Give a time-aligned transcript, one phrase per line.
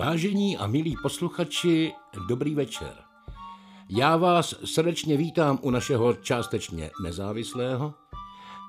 [0.00, 1.92] Vážení a milí posluchači,
[2.28, 2.92] dobrý večer.
[3.88, 7.94] Já vás srdečně vítám u našeho částečně nezávislého,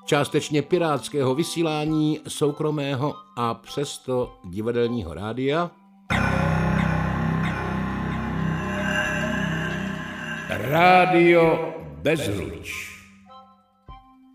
[0.06, 5.70] částečně pirátského vysílání soukromého a přesto divadelního rádia.
[10.48, 12.92] Rádio Bezruč.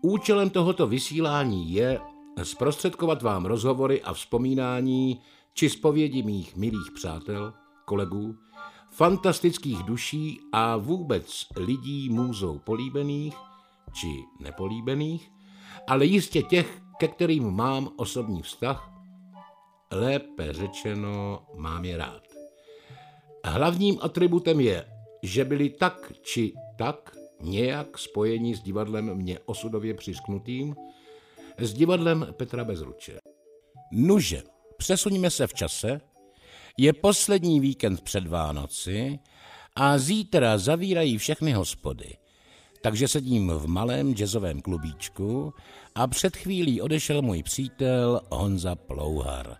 [0.02, 2.00] Účelem tohoto vysílání je
[2.42, 5.20] zprostředkovat vám rozhovory a vzpomínání
[5.58, 7.52] či zpovědi mých milých přátel,
[7.84, 8.36] kolegů,
[8.90, 13.36] fantastických duší a vůbec lidí můzou políbených
[13.92, 15.30] či nepolíbených,
[15.88, 18.90] ale jistě těch, ke kterým mám osobní vztah,
[19.90, 22.22] lépe řečeno mám je rád.
[23.44, 24.88] Hlavním atributem je,
[25.22, 30.76] že byli tak či tak nějak spojeni s divadlem mě osudově přisknutým,
[31.58, 33.18] s divadlem Petra Bezruče.
[33.92, 34.42] Nuže,
[34.78, 36.00] přesuňme se v čase,
[36.76, 39.18] je poslední víkend před Vánoci
[39.76, 42.16] a zítra zavírají všechny hospody.
[42.82, 45.54] Takže sedím v malém jazzovém klubíčku
[45.94, 49.56] a před chvílí odešel můj přítel Honza Plouhar.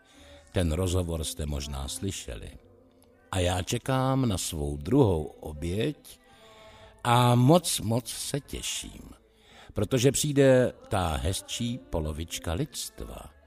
[0.53, 2.51] Ten rozhovor jste možná slyšeli.
[3.33, 6.21] A já čekám na svou druhou oběť
[7.05, 9.11] a moc, moc se těším,
[9.75, 13.38] protože přijde ta hezčí polovička lidstva.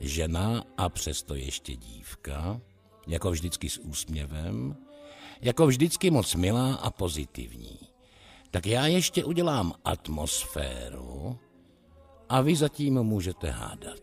[0.00, 2.60] Žena a přesto ještě dívka,
[3.06, 4.76] jako vždycky s úsměvem,
[5.40, 7.78] jako vždycky moc milá a pozitivní.
[8.50, 11.38] Tak já ještě udělám atmosféru
[12.28, 14.00] a vy zatím můžete hádat.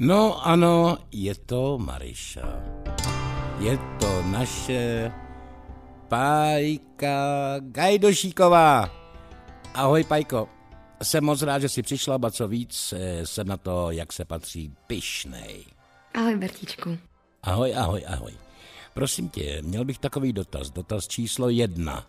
[0.00, 2.48] No ano, je to Mariša.
[3.60, 5.12] Je to naše
[6.08, 8.88] Pajka Gajdošíková.
[9.74, 10.48] Ahoj Pajko,
[11.02, 14.24] jsem moc rád, že jsi přišla, ba co víc, eh, jsem na to, jak se
[14.24, 15.64] patří, pyšnej.
[16.14, 16.98] Ahoj Bertičku.
[17.42, 18.32] Ahoj, ahoj, ahoj.
[18.94, 22.06] Prosím tě, měl bych takový dotaz, dotaz číslo jedna.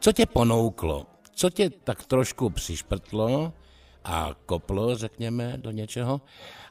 [0.00, 1.06] Co tě ponouklo?
[1.34, 3.52] Co tě tak trošku přišprtlo
[4.04, 6.20] a koplo, řekněme, do něčeho,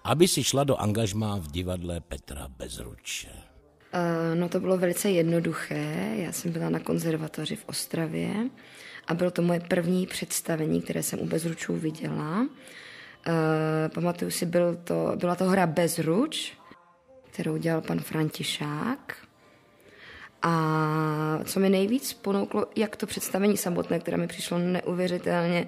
[0.04, 3.30] aby si šla do angažmá v divadle Petra Bezruče?
[3.30, 6.14] Uh, no to bylo velice jednoduché.
[6.16, 8.50] Já jsem byla na konzervatoři v Ostravě
[9.08, 12.40] a bylo to moje první představení, které jsem u Bezručů viděla.
[12.42, 12.48] Uh,
[13.94, 16.54] pamatuju si, byl to, byla to hra Bezruč,
[17.32, 19.16] kterou dělal pan Františák.
[20.42, 25.68] A co mi nejvíc ponouklo, jak to představení samotné, které mi přišlo neuvěřitelně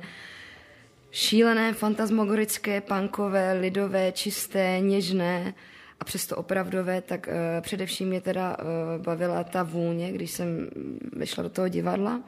[1.12, 5.54] šílené, fantasmogorické, punkové, lidové, čisté, něžné
[6.00, 10.70] a přesto opravdové, tak uh, především mě teda uh, bavila ta vůně, když jsem
[11.14, 12.24] vešla do toho divadla.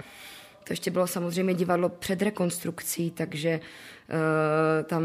[0.63, 5.03] To ještě bylo samozřejmě divadlo před rekonstrukcí, takže uh, tam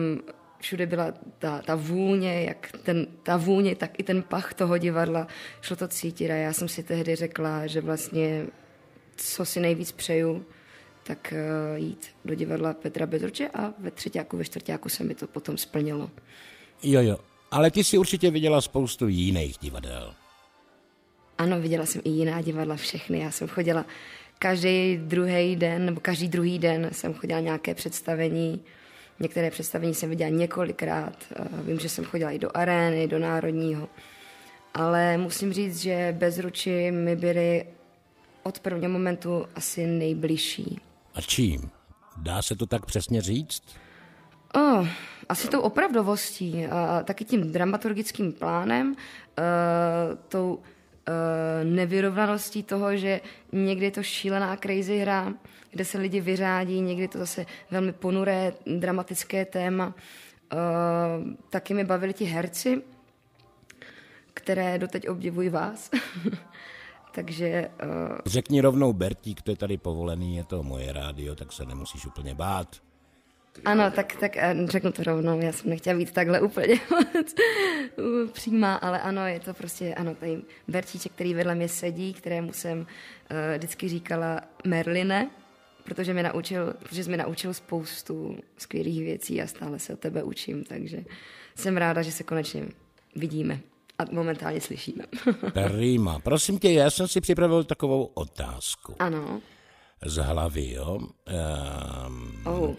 [0.60, 5.26] všude byla ta, ta vůně, jak ten, ta vůně, tak i ten pach toho divadla.
[5.60, 8.46] Šlo to cítit a já jsem si tehdy řekla, že vlastně
[9.16, 10.44] co si nejvíc přeju,
[11.08, 15.26] tak uh, jít do divadla Petra Bedruče a ve třetíku, ve čtvrtíku se mi to
[15.26, 16.10] potom splnilo.
[16.82, 17.18] Jo, jo.
[17.50, 20.14] Ale ty si určitě viděla spoustu jiných divadel.
[21.38, 23.18] Ano, viděla jsem i jiná divadla, všechny.
[23.20, 23.84] Já jsem chodila
[24.38, 28.60] každý druhý den, nebo každý druhý den jsem chodila nějaké představení.
[29.20, 31.16] Některé představení jsem viděla několikrát.
[31.62, 33.88] Vím, že jsem chodila i do arény, do národního.
[34.74, 37.64] Ale musím říct, že bezruči mi byly
[38.42, 40.80] od prvního momentu asi nejbližší.
[41.18, 41.70] A čím?
[42.16, 43.62] Dá se to tak přesně říct?
[44.54, 44.88] Oh,
[45.28, 48.94] asi tou opravdovostí a taky tím dramaturgickým plánem, uh,
[50.28, 50.62] tou uh,
[51.64, 53.20] nevyrovnaností toho, že
[53.52, 55.34] někdy je to šílená crazy hra,
[55.70, 59.94] kde se lidi vyřádí, někdy to zase velmi ponuré, dramatické téma.
[60.52, 62.82] Uh, taky mi bavili ti herci,
[64.34, 65.90] které doteď obdivuji vás.
[67.12, 67.70] Takže...
[67.84, 68.18] Uh...
[68.26, 72.34] Řekni rovnou Bertík, to je tady povolený, je to moje rádio, tak se nemusíš úplně
[72.34, 72.76] bát.
[73.64, 76.80] Ano, tak, tak eh, řeknu to rovnou, já jsem nechtěla být takhle úplně
[78.32, 82.78] přímá, ale ano, je to prostě, ano, tady Bertíček, který vedle mě sedí, kterému jsem
[82.78, 82.86] uh,
[83.56, 85.30] vždycky říkala Merline,
[85.84, 90.22] protože mě naučil, protože jsi mě naučil spoustu skvělých věcí a stále se o tebe
[90.22, 91.04] učím, takže
[91.54, 92.64] jsem ráda, že se konečně
[93.16, 93.60] vidíme
[93.98, 95.04] a momentálně slyšíme.
[95.52, 96.18] Prima.
[96.18, 98.94] Prosím tě, já jsem si připravil takovou otázku.
[98.98, 99.40] Ano.
[100.06, 100.98] Z hlavy, jo.
[102.06, 102.74] Um, oh.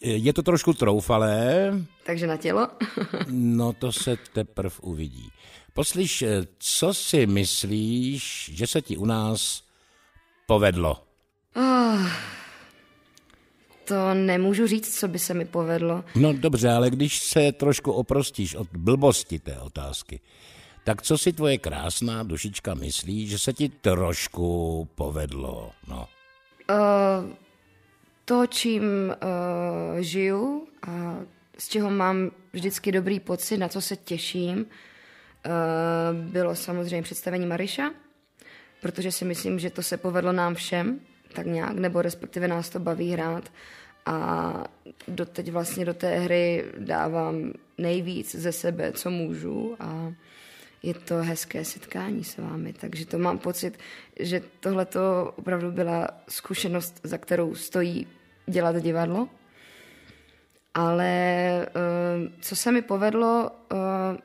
[0.00, 1.72] Je to trošku troufalé.
[2.06, 2.68] Takže na tělo?
[3.28, 5.30] no to se teprve uvidí.
[5.74, 6.24] Poslyš,
[6.58, 9.62] co si myslíš, že se ti u nás
[10.46, 11.02] povedlo?
[11.56, 12.06] Oh,
[13.84, 16.04] to nemůžu říct, co by se mi povedlo.
[16.14, 20.20] No dobře, ale když se trošku oprostíš od blbosti té otázky,
[20.84, 25.70] tak co si tvoje krásná dušička myslí, že se ti trošku povedlo?
[25.88, 26.08] No.
[26.70, 27.30] Uh,
[28.24, 31.16] to, čím uh, žiju a
[31.58, 37.90] z čeho mám vždycky dobrý pocit, na co se těším, uh, bylo samozřejmě představení Mariša,
[38.80, 41.00] protože si myslím, že to se povedlo nám všem,
[41.32, 43.52] tak nějak, nebo respektive nás to baví hrát
[44.06, 44.64] a
[45.08, 50.12] doteď vlastně do té hry dávám nejvíc ze sebe, co můžu a
[50.82, 53.78] je to hezké setkání s vámi, takže to mám pocit,
[54.20, 58.06] že tohle to opravdu byla zkušenost, za kterou stojí
[58.46, 59.28] dělat divadlo.
[60.74, 61.70] Ale eh,
[62.40, 63.76] co se mi povedlo, eh,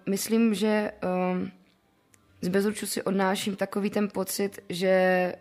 [0.09, 1.51] myslím, že eh,
[2.41, 5.33] z Bezruču si odnáším takový ten pocit, že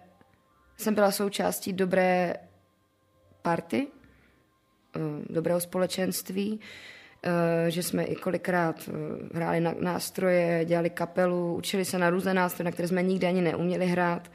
[0.76, 2.34] jsem byla součástí dobré
[3.42, 3.86] party,
[5.30, 6.60] dobrého společenství,
[7.68, 8.88] že jsme i kolikrát
[9.34, 13.40] hráli na nástroje, dělali kapelu, učili se na různé nástroje, na které jsme nikdy ani
[13.40, 14.30] neuměli hrát.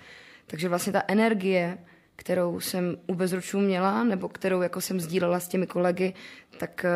[0.48, 1.78] Takže vlastně ta energie,
[2.16, 6.14] kterou jsem u bezručů měla, nebo kterou jako jsem sdílela s těmi kolegy,
[6.58, 6.90] tak eh,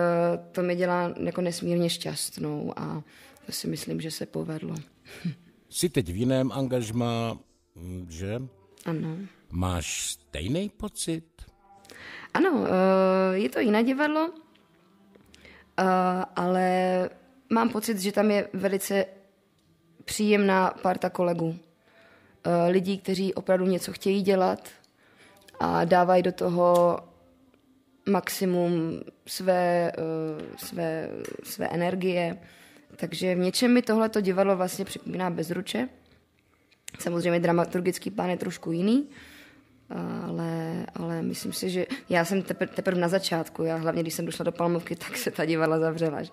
[0.52, 3.04] to mi dělá jako nesmírně šťastnou a
[3.46, 4.76] to si myslím, že se povedlo.
[5.70, 7.38] Jsi teď v jiném angažmá,
[7.76, 8.42] hm, že?
[8.86, 9.18] Ano.
[9.52, 11.26] Máš stejný pocit?
[12.34, 14.34] Ano, eh, je to jiné divadlo,
[15.80, 15.84] eh,
[16.36, 17.10] ale
[17.50, 19.06] mám pocit, že tam je velice
[20.06, 21.56] příjemná parta kolegů.
[22.70, 24.70] Lidí, kteří opravdu něco chtějí dělat,
[25.60, 27.00] a dávají do toho
[28.10, 31.10] maximum své, uh, své,
[31.44, 32.38] své energie.
[32.96, 35.90] Takže v něčem mi tohleto divadlo vlastně připomíná Bezruče.
[37.00, 39.10] Samozřejmě dramaturgický plán je trošku jiný,
[39.94, 44.26] ale, ale myslím si, že já jsem teprve, teprve na začátku, já hlavně když jsem
[44.26, 46.24] došla do Palmovky, tak se ta divadla zavřela.
[46.24, 46.32] Že?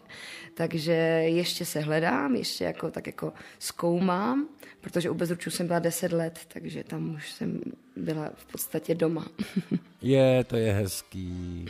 [0.54, 0.92] Takže
[1.26, 4.48] ještě se hledám, ještě jako, tak jako zkoumám,
[4.80, 7.60] protože u Bezručů jsem byla 10 let, takže tam už jsem
[7.96, 9.26] byla v podstatě doma.
[10.02, 11.66] Je, to je hezký.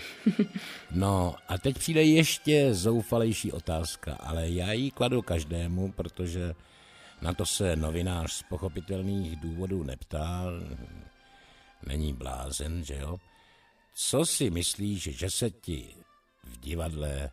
[0.90, 6.54] No a teď přijde ještě zoufalejší otázka, ale já ji kladu každému, protože
[7.22, 10.44] na to se novinář z pochopitelných důvodů neptá,
[11.86, 13.16] není blázen, že jo?
[13.94, 15.94] Co si myslíš, že se ti
[16.44, 17.30] v divadle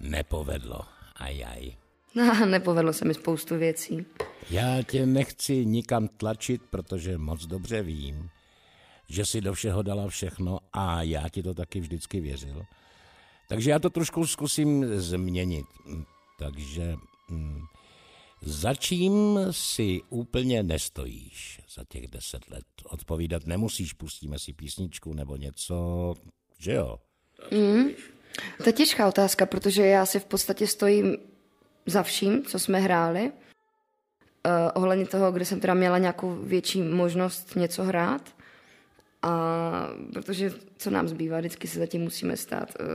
[0.00, 0.80] nepovedlo?
[1.16, 1.72] Ajaj.
[2.14, 4.06] No, nepovedlo se mi spoustu věcí.
[4.50, 8.30] Já tě nechci nikam tlačit, protože moc dobře vím,
[9.08, 12.66] že si do všeho dala všechno a já ti to taky vždycky věřil.
[13.48, 15.66] Takže já to trošku zkusím změnit.
[16.38, 16.96] Takže
[17.30, 17.60] hm,
[18.42, 22.64] za čím si úplně nestojíš za těch deset let?
[22.84, 26.14] Odpovídat nemusíš, pustíme si písničku nebo něco,
[26.58, 26.98] že jo?
[27.50, 27.88] Mm.
[28.58, 31.16] To je těžká otázka, protože já si v podstatě stojím
[31.86, 33.32] za vším, co jsme hráli.
[34.46, 38.36] Uh, ohledně toho, kde jsem teda měla nějakou větší možnost něco hrát.
[39.22, 42.68] A protože co nám zbývá, vždycky se zatím musíme stát.
[42.80, 42.86] Uh,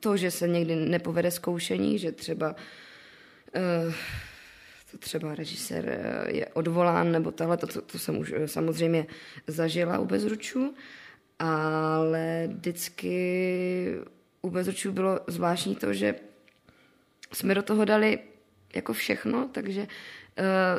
[0.00, 2.56] to, že se někdy nepovede zkoušení, že třeba
[3.86, 3.94] uh,
[4.98, 9.06] třeba režisér je odvolán, nebo tohle, to, to, jsem už samozřejmě
[9.46, 10.74] zažila u Bezručů,
[11.38, 13.98] ale vždycky
[14.42, 16.14] u Bezručů bylo zvláštní to, že
[17.32, 18.18] jsme do toho dali
[18.74, 19.86] jako všechno, takže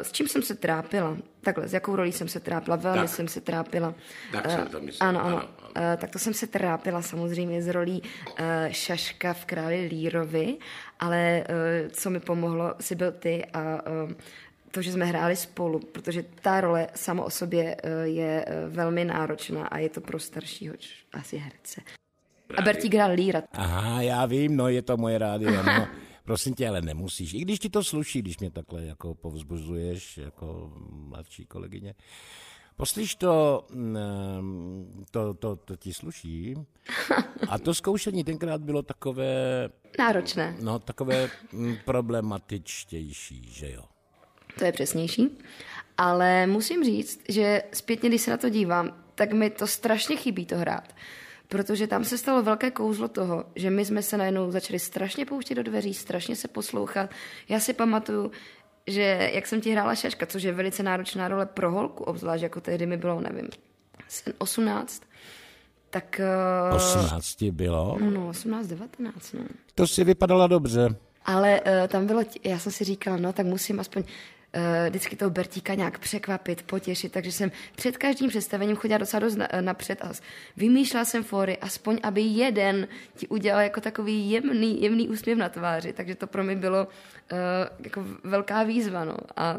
[0.01, 1.17] s čím jsem se trápila?
[1.41, 2.75] Takhle, s jakou rolí jsem se trápila?
[2.75, 3.09] Velmi tak.
[3.09, 3.93] jsem se trápila.
[4.31, 5.09] Tak uh, jsem to myslel.
[5.09, 5.35] Ano, ano.
[5.35, 5.41] Uh,
[5.97, 8.35] tak to jsem se trápila samozřejmě z rolí uh,
[8.69, 10.57] Šaška v Králi Lírovi,
[10.99, 14.11] ale uh, co mi pomohlo, si byl ty a uh,
[14.71, 19.05] to, že jsme hráli spolu, protože ta role sama o sobě uh, je uh, velmi
[19.05, 20.75] náročná a je to pro staršího
[21.13, 21.81] asi herce.
[22.57, 23.43] A Bertík hrál Líra.
[23.53, 25.87] Aha, já vím, no je to moje rádio, no.
[26.27, 27.34] Prosím tě, ale nemusíš.
[27.34, 31.96] I když ti to sluší, když mě takhle jako povzbuzuješ, jako mladší kolegyně.
[32.75, 36.55] Poslyš to, mm, to, to, to ti sluší.
[37.50, 39.69] A to zkoušení tenkrát bylo takové...
[40.00, 40.57] Náročné.
[40.62, 43.84] No, takové mm, problematičtější, že jo?
[44.60, 45.38] To je přesnější.
[45.98, 50.46] Ale musím říct, že zpětně, když se na to dívám, tak mi to strašně chybí
[50.46, 50.93] to hrát.
[51.48, 55.56] Protože tam se stalo velké kouzlo toho, že my jsme se najednou začali strašně pouštět
[55.56, 57.10] do dveří, strašně se poslouchat.
[57.50, 58.32] Já si pamatuju,
[58.88, 62.62] že jak jsem ti hrála šaška, což je velice náročná role pro holku, obzvlášť jako
[62.62, 63.50] tehdy mi bylo, nevím,
[64.38, 65.04] 18,
[65.89, 66.22] tak...
[66.75, 67.98] 18 eh, bylo?
[68.00, 69.44] No, 18, 19, no.
[69.75, 70.96] To si vypadala dobře.
[71.25, 74.37] Ale uh, tam bylo, já jsem si říkala, no tak musím aspoň uh,
[74.89, 79.47] vždycky toho Bertíka nějak překvapit, potěšit, takže jsem před každým představením chodila docela dost na,
[79.61, 80.11] napřed a
[80.57, 85.93] vymýšlela jsem fory, aspoň aby jeden ti udělal jako takový jemný, jemný úsměv na tváři,
[85.93, 87.37] takže to pro mě bylo uh,
[87.83, 89.17] jako velká výzva, no.
[89.35, 89.57] A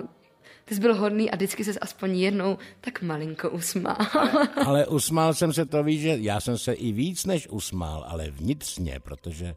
[0.64, 3.96] ty jsi byl hodný a vždycky se aspoň jednou tak malinko usmál.
[4.12, 8.04] Ale, ale usmál jsem se, to víš, že já jsem se i víc než usmál,
[8.08, 9.54] ale vnitřně, protože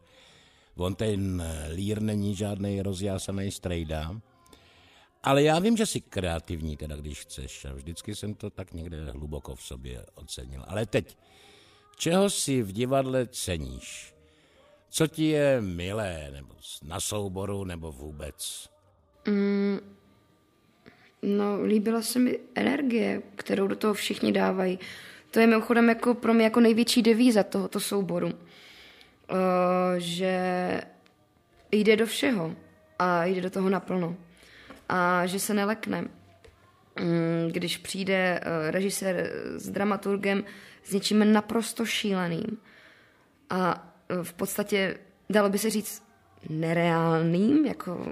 [0.76, 1.42] on ten
[1.74, 4.16] lír není žádný rozjásaný strejda.
[5.22, 7.64] Ale já vím, že jsi kreativní, teda když chceš.
[7.64, 10.64] A vždycky jsem to tak někde hluboko v sobě ocenil.
[10.68, 11.16] Ale teď,
[11.96, 14.14] čeho si v divadle ceníš?
[14.90, 18.68] Co ti je milé, nebo na souboru, nebo vůbec?
[19.28, 19.78] Mm,
[21.22, 24.78] no, líbila se mi energie, kterou do toho všichni dávají.
[25.30, 28.26] To je mimochodem jako pro mě jako největší devíza tohoto souboru.
[28.26, 28.34] Uh,
[29.98, 30.80] že
[31.72, 32.56] jde do všeho
[32.98, 34.16] a jde do toho naplno
[34.88, 36.04] a že se nelekne.
[37.00, 40.44] Mm, když přijde eh, režisér s dramaturgem
[40.84, 42.58] s něčím naprosto šíleným
[43.50, 44.98] a eh, v podstatě
[45.30, 46.02] dalo by se říct
[46.48, 48.06] nereálným, jako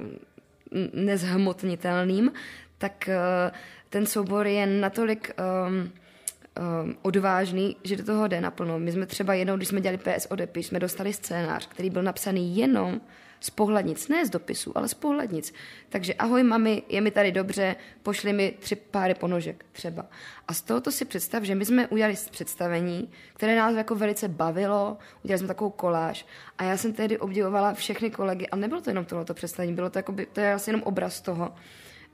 [0.92, 2.32] nezhmotnitelným,
[2.78, 3.50] tak eh,
[3.88, 8.78] ten soubor je natolik um, um, odvážný, že do toho jde naplno.
[8.78, 12.56] My jsme třeba jednou, když jsme dělali PS odepis, jsme dostali scénář, který byl napsaný
[12.56, 13.00] jenom
[13.40, 15.52] z pohlednic, ne z dopisu, ale z pohlednic.
[15.88, 20.06] Takže ahoj mami, je mi tady dobře, pošli mi tři páry ponožek třeba.
[20.48, 24.98] A z tohoto si představ, že my jsme udělali představení, které nás jako velice bavilo,
[25.24, 26.26] udělali jsme takovou koláž
[26.58, 29.98] a já jsem tehdy obdivovala všechny kolegy, a nebylo to jenom tohleto představení, bylo to,
[29.98, 31.54] jako by, to je asi jenom obraz toho,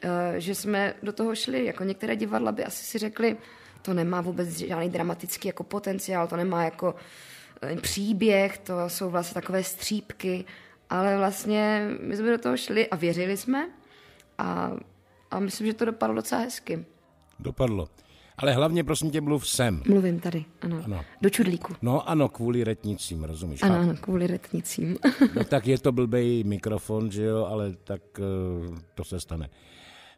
[0.03, 3.37] eh, že jsme do toho šli, jako některé divadla by asi si řekli,
[3.83, 6.95] to nemá vůbec žádný dramatický jako potenciál, to nemá jako
[7.63, 10.45] eh, příběh, to jsou vlastně takové střípky
[10.91, 13.69] ale vlastně my jsme do toho šli a věřili jsme
[14.39, 14.73] a,
[15.31, 16.85] a myslím, že to dopadlo docela hezky.
[17.39, 17.89] Dopadlo.
[18.39, 19.83] Ale hlavně, prosím tě, mluv sem.
[19.89, 20.83] Mluvím tady, ano.
[20.85, 21.05] ano.
[21.21, 21.75] Do čudlíku.
[21.83, 23.63] No ano, kvůli retnicím, rozumíš?
[23.63, 24.99] Ano, ano, kvůli retnicím.
[25.37, 29.49] no tak je to blbej mikrofon, že jo, ale tak uh, to se stane.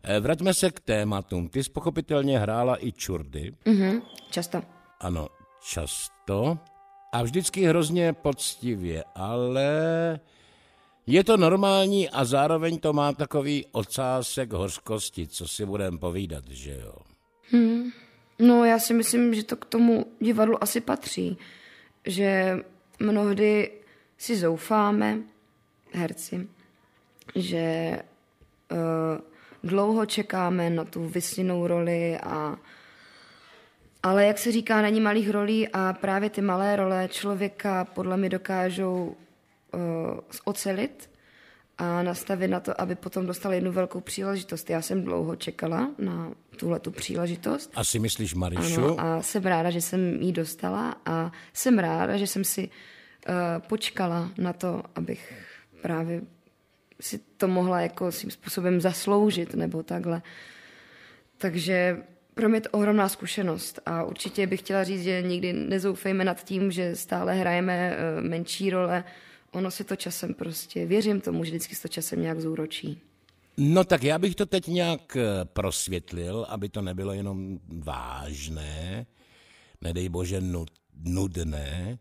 [0.02, 1.48] Eh, vraťme se k tématům.
[1.48, 3.54] Ty jsi pochopitelně hrála i čurdy.
[3.64, 4.62] Mhm, často.
[5.00, 5.28] Ano,
[5.62, 6.58] často.
[7.12, 9.70] A vždycky hrozně poctivě, ale
[11.08, 16.80] je to normální a zároveň to má takový ocásek hořkosti, co si budeme povídat, že
[16.84, 16.94] jo?
[17.50, 17.90] Hmm.
[18.38, 21.38] No já si myslím, že to k tomu divadlu asi patří,
[22.06, 22.58] že
[22.98, 23.70] mnohdy
[24.18, 25.18] si zoufáme,
[25.92, 26.48] herci,
[27.34, 27.98] že
[28.72, 28.78] uh,
[29.70, 32.56] dlouho čekáme na tu vysněnou roli a
[34.02, 38.28] ale jak se říká, není malých rolí a právě ty malé role člověka podle mě
[38.28, 39.16] dokážou
[39.75, 39.80] uh,
[40.44, 41.10] ocelit
[41.78, 44.70] a nastavit na to, aby potom dostal jednu velkou příležitost.
[44.70, 47.70] Já jsem dlouho čekala na tuhle tu příležitost.
[47.75, 48.84] Asi myslíš Marišu?
[48.84, 53.34] Ano, a jsem ráda, že jsem ji dostala a jsem ráda, že jsem si uh,
[53.66, 55.44] počkala na to, abych
[55.82, 56.22] právě
[57.00, 60.22] si to mohla jako svým způsobem zasloužit nebo takhle.
[61.38, 62.02] Takže
[62.34, 66.44] pro mě je to ohromná zkušenost a určitě bych chtěla říct, že nikdy nezoufejme nad
[66.44, 69.04] tím, že stále hrajeme uh, menší role,
[69.52, 73.00] ono se to časem prostě, věřím tomu, že vždycky se to časem nějak zúročí.
[73.56, 79.06] No tak já bych to teď nějak eh, prosvětlil, aby to nebylo jenom vážné,
[79.80, 80.42] nedej bože
[80.94, 81.98] nudné,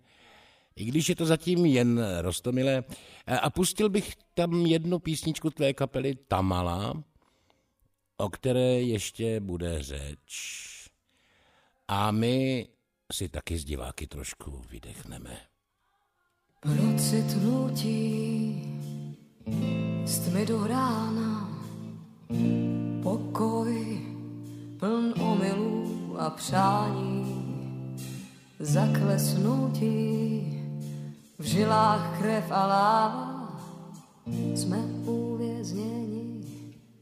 [0.76, 2.84] i když je to zatím jen rostomilé.
[3.42, 7.04] A pustil bych tam jednu písničku tvé kapely Tamala,
[8.18, 10.64] o které ještě bude řeč.
[11.88, 12.68] A my
[13.14, 15.38] si taky z diváky trošku vydechneme.
[16.68, 18.28] Procitnutí
[20.06, 21.50] z tmy do rána,
[23.04, 24.02] pokoj
[24.80, 27.24] pln omylů a přání,
[28.60, 30.44] zaklesnutí
[31.40, 33.60] v žilách krev a láva,
[34.56, 36.44] jsme uvězněni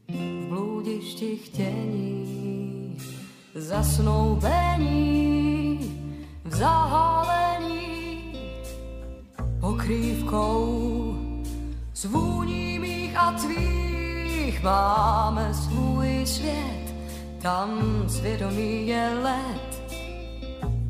[0.08, 2.96] v bludišti chtění.
[3.54, 4.96] zasnoubení
[6.44, 7.95] v zahalení
[9.66, 11.14] pokrývkou.
[11.94, 14.62] S vůní mých a tvých.
[14.62, 16.94] Máme svůj svět,
[17.42, 17.68] tam
[18.08, 19.92] svědomí je let,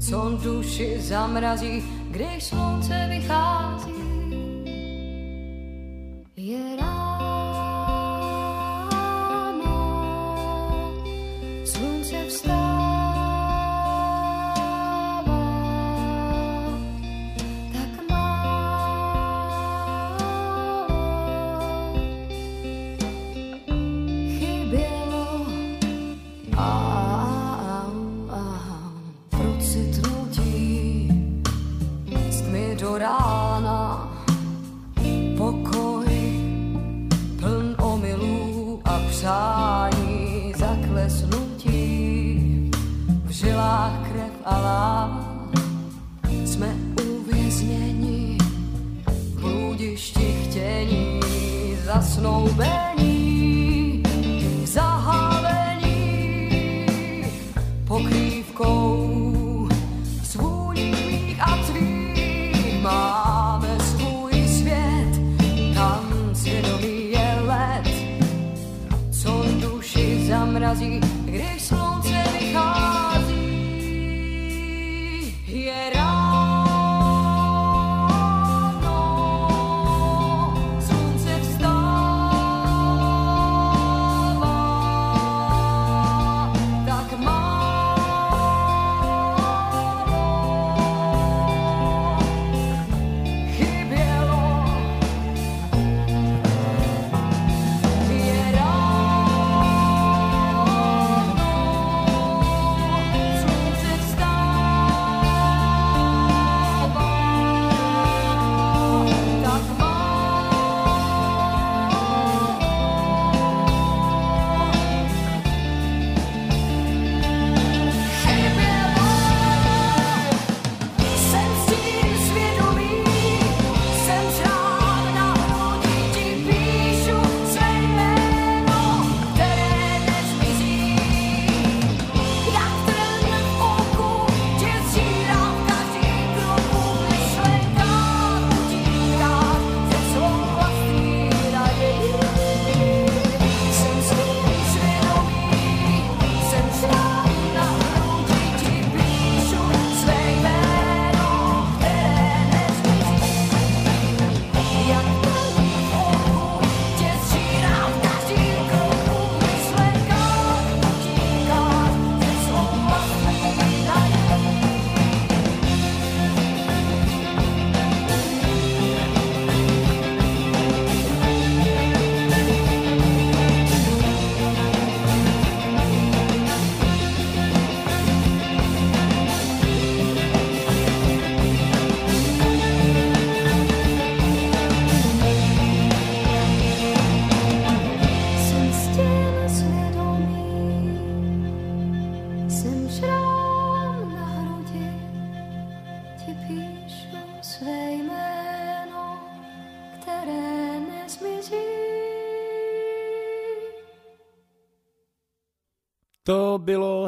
[0.00, 4.05] co duši zamrazí, když slunce vychází.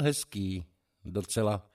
[0.09, 0.65] Hezký,
[1.05, 1.67] docela.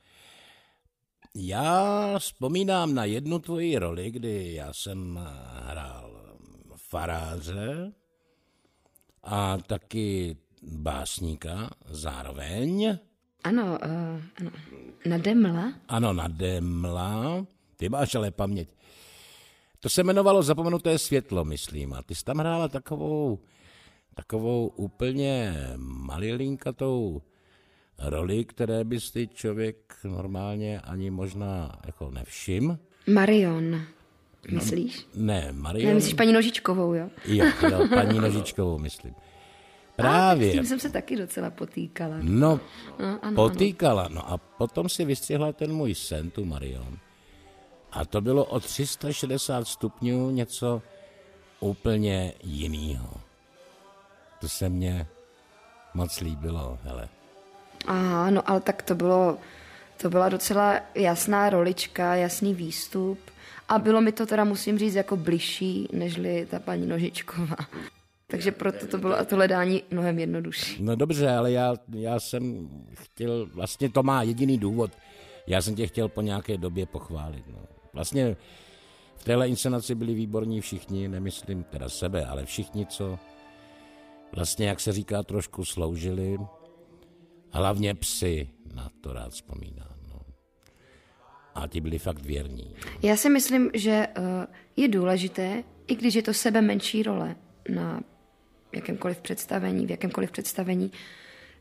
[1.36, 5.20] Já vzpomínám na jednu tvoji roli, kdy já jsem
[5.66, 6.38] hrál
[6.78, 7.94] faráře
[9.24, 12.98] a taky básníka zároveň.
[13.44, 14.52] Ano, uh, ano.
[15.06, 15.74] Na Demla?
[15.88, 17.46] Ano, na Demla.
[17.78, 18.70] Ty máš ale paměť.
[19.80, 21.94] To se jmenovalo Zapomenuté světlo, myslím.
[21.94, 23.40] A ty jsi tam hrála takovou,
[24.16, 27.22] takovou úplně malilinkatou
[28.00, 32.80] roli, které by si člověk normálně ani možná jako nevšim.
[33.14, 33.82] Marion,
[34.52, 35.06] myslíš?
[35.16, 35.96] Ne, Ne, Marion.
[35.96, 37.10] myslíš paní Nožičkovou, jo?
[37.26, 39.14] Jo, jo, paní Nožičkovou, myslím.
[39.16, 40.52] A, s Právě.
[40.52, 42.16] tím jsem se taky docela potýkala.
[42.22, 42.60] No,
[43.00, 44.08] No, ano, potýkala.
[44.12, 46.98] No a potom si vystřihla ten můj sen, tu Marion.
[47.92, 50.82] A to bylo o 360 stupňů něco
[51.60, 53.14] úplně jinýho.
[54.42, 55.08] To se mně
[55.94, 57.10] moc líbilo, hele.
[57.86, 59.38] Aha, no ale tak to bylo,
[60.02, 63.20] to byla docela jasná rolička, jasný výstup.
[63.70, 67.56] A bylo mi to teda, musím říct, jako bližší, nežli ta paní Nožičková.
[68.28, 70.84] Takže proto to bylo a to hledání mnohem jednodušší.
[70.84, 74.92] No dobře, ale já, já jsem chtěl, vlastně to má jediný důvod,
[75.48, 77.44] já jsem tě chtěl po nějaké době pochválit.
[77.48, 77.60] No.
[77.94, 78.36] Vlastně
[79.16, 83.20] v téhle inscenaci byli výborní všichni, nemyslím teda sebe, ale všichni, co
[84.36, 86.38] vlastně, jak se říká, trošku sloužili.
[87.54, 89.96] Hlavně psy, na to rád vzpomínám.
[90.08, 90.22] No.
[91.56, 92.76] A ti byli fakt věrní.
[93.02, 94.24] Já si myslím, že uh,
[94.76, 97.36] je důležité, i když je to sebe menší role
[97.70, 98.02] na
[98.72, 100.92] jakémkoliv představení, v jakémkoliv představení,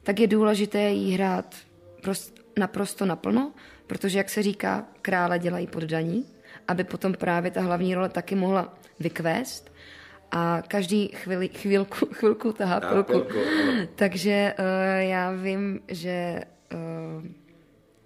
[0.02, 1.57] tak je důležité jí hrát
[2.02, 3.52] prost, naprosto naplno,
[3.87, 6.24] protože, jak se říká, krále dělají poddaní,
[6.68, 9.72] aby potom právě ta hlavní role taky mohla vykvést
[10.33, 13.25] a každý chvíli, chvilku, chvilku tahá pilku.
[13.95, 14.64] Takže uh,
[15.01, 16.40] já vím, že
[16.75, 17.25] uh,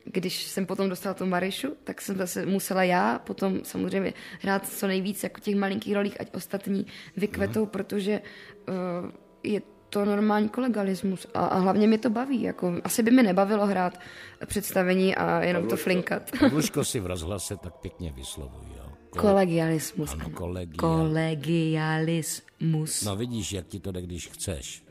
[0.04, 4.86] když jsem potom dostala tu Marišu, tak jsem zase musela já potom samozřejmě hrát co
[4.86, 6.86] nejvíc jako těch malinkých rolích, ať ostatní
[7.16, 7.66] vykvetou, mm.
[7.66, 8.20] protože
[8.68, 9.10] uh,
[9.42, 12.42] je to normální kolegalismus a, a hlavně mě to baví.
[12.42, 14.00] Jako, asi by mi nebavilo hrát
[14.46, 16.30] představení a jenom Pavluško, to flinkat.
[16.40, 18.85] Pavluško si v rozhlase tak pěkně vyslovují.
[19.16, 20.12] Kolegialismus.
[20.12, 20.76] Ano, kolegia.
[20.76, 23.02] Kolegialismus.
[23.02, 24.84] No vidíš, jak ti to jde, když chceš.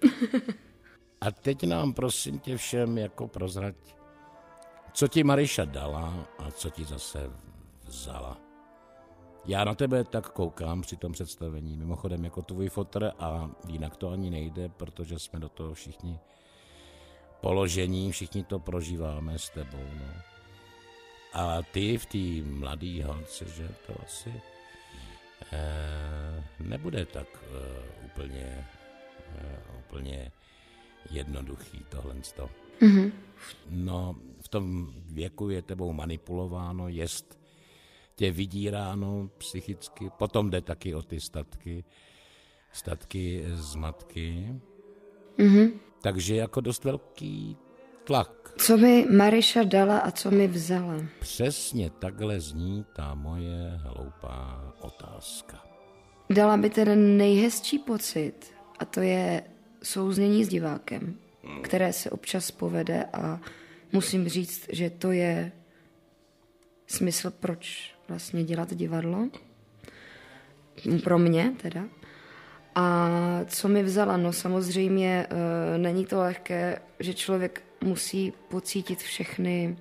[1.22, 3.76] A teď nám prosím tě všem jako prozrať,
[4.94, 7.30] co ti Mariša dala a co ti zase
[7.88, 8.38] vzala.
[9.46, 14.10] Já na tebe tak koukám při tom představení, mimochodem jako tvůj fotr a jinak to
[14.10, 16.20] ani nejde, protože jsme do toho všichni
[17.42, 19.84] položení, všichni to prožíváme s tebou.
[20.00, 20.35] No.
[21.36, 24.32] A ty v té mladé holce, že to asi
[25.52, 28.67] eh, nebude tak eh, úplně,
[29.36, 30.32] eh, úplně
[31.12, 32.15] jednoduchý tohle.
[32.15, 33.12] Mm-hmm.
[33.69, 37.39] No, v tom věku je tebou manipulováno, jest
[38.15, 41.84] tě vydíráno psychicky, potom jde taky o ty statky,
[42.71, 44.56] statky z matky.
[45.38, 45.71] Mm-hmm.
[46.02, 47.58] Takže jako dost velký
[48.06, 48.32] tlak.
[48.58, 50.96] Co mi Mariša dala a co mi vzala?
[51.20, 55.63] Přesně takhle zní ta moje hloupá otázka.
[56.30, 58.34] Dala mi ten nejhezčí pocit
[58.80, 59.44] a to je
[59.84, 61.15] souznění s divákem,
[61.62, 63.39] které se občas povede a
[63.94, 65.52] musím říct, že to je
[66.88, 69.30] smysl, proč vlastně dělat divadlo.
[71.04, 71.84] Pro mě teda.
[72.76, 73.10] A
[73.46, 74.18] co mi vzala?
[74.18, 79.78] No samozřejmě e, není to lehké, že člověk musí pocítit všechny,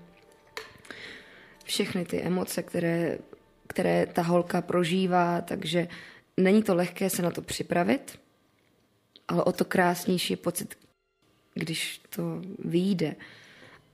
[1.64, 3.19] všechny ty emoce, které,
[3.67, 5.88] které ta holka prožívá, takže
[6.37, 8.21] není to lehké se na to připravit,
[9.29, 10.79] ale o to krásnější je pocit,
[11.55, 13.17] když to vyjde.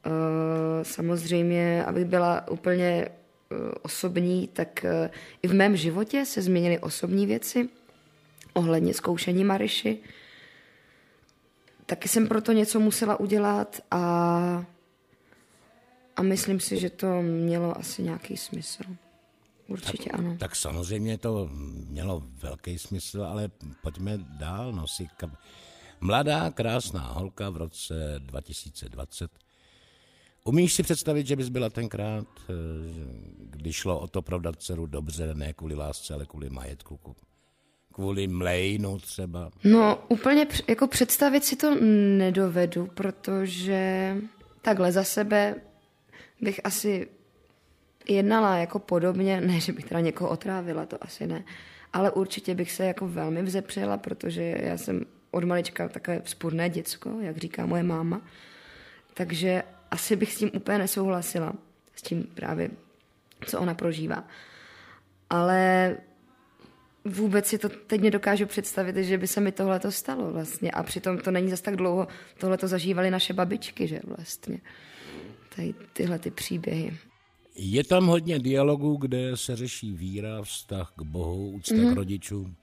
[0.06, 3.10] Eh, samozřejmě, abych byla úplně eh,
[3.82, 5.10] osobní, tak eh,
[5.42, 7.68] i v mém životě se změnily osobní věci
[8.52, 9.98] ohledně zkoušení Mariši.
[11.90, 14.00] Taky jsem proto něco musela udělat a,
[16.16, 18.82] a myslím si, že to mělo asi nějaký smysl.
[19.68, 20.36] Určitě tak, ano.
[20.40, 21.48] Tak samozřejmě to
[21.88, 23.50] mělo velký smysl, ale
[23.82, 24.72] pojďme dál.
[24.72, 25.30] No, si kap...
[26.00, 29.30] Mladá, krásná holka v roce 2020.
[30.44, 32.52] Umíš si představit, že bys byla tenkrát, eh,
[33.38, 36.96] když šlo o to provdat dceru dobře, ne kvůli lásce, ale kvůli majetku,
[38.00, 39.50] kvůli mlejnu třeba?
[39.64, 41.74] No úplně jako představit si to
[42.18, 44.16] nedovedu, protože
[44.62, 45.54] takhle za sebe
[46.40, 47.08] bych asi
[48.08, 51.44] jednala jako podobně, ne, že bych teda někoho otrávila, to asi ne,
[51.92, 57.16] ale určitě bych se jako velmi vzepřela, protože já jsem od malička takové vzpůrné děcko,
[57.20, 58.20] jak říká moje máma,
[59.14, 61.52] takže asi bych s tím úplně nesouhlasila,
[61.94, 62.70] s tím právě,
[63.46, 64.24] co ona prožívá.
[65.30, 65.96] Ale
[67.04, 70.70] vůbec si to teď nedokážu představit, že by se mi tohle to stalo vlastně.
[70.70, 72.08] A přitom to není zas tak dlouho,
[72.38, 74.60] tohle to zažívali naše babičky, že vlastně.
[75.56, 76.96] Tady tyhle ty příběhy.
[77.54, 81.92] Je tam hodně dialogů, kde se řeší víra, vztah k Bohu, úcta mm-hmm.
[81.92, 82.56] k rodičům.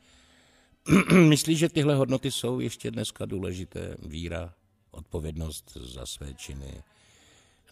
[1.30, 3.96] Myslíš, že tyhle hodnoty jsou ještě dneska důležité?
[4.06, 4.54] Víra,
[4.92, 6.84] odpovědnost za své činy,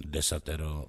[0.06, 0.86] desatero,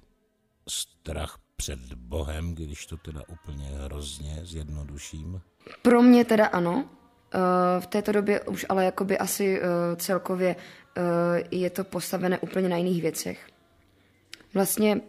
[0.67, 5.41] strach před Bohem, když to teda úplně hrozně zjednoduším?
[5.81, 6.89] Pro mě teda ano.
[7.33, 11.01] Eh, v této době už ale jakoby asi eh, celkově eh,
[11.51, 13.47] je to postavené úplně na jiných věcech.
[14.53, 15.01] Vlastně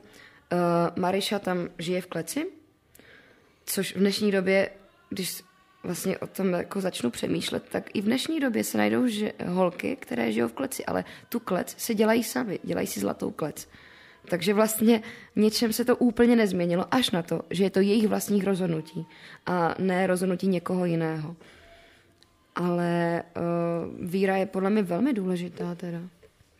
[0.97, 2.47] Mariša tam žije v kleci,
[3.65, 4.71] což v dnešní době,
[5.09, 5.43] když
[5.83, 9.97] vlastně o tom jako začnu přemýšlet, tak i v dnešní době se najdou že, holky,
[9.97, 13.69] které žijou v kleci, ale tu klec si dělají sami, dělají si zlatou klec.
[14.31, 15.03] Takže vlastně
[15.37, 19.07] něčem se to úplně nezměnilo, až na to, že je to jejich vlastních rozhodnutí
[19.47, 21.37] a ne rozhodnutí někoho jiného.
[22.55, 26.01] ale uh, víra je podle mě velmi důležitá teda.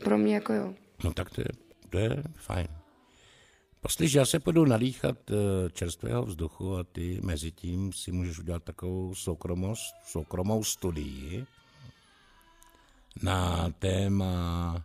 [0.05, 0.75] Pro mě jako jo.
[1.05, 1.49] No tak to je,
[1.91, 2.67] to je fajn.
[3.81, 5.35] Poslyš, já se půjdu nadýchat eh,
[5.71, 11.47] čerstvého vzduchu a ty mezi tím si můžeš udělat takovou soukromost, soukromou studii
[13.23, 14.85] na téma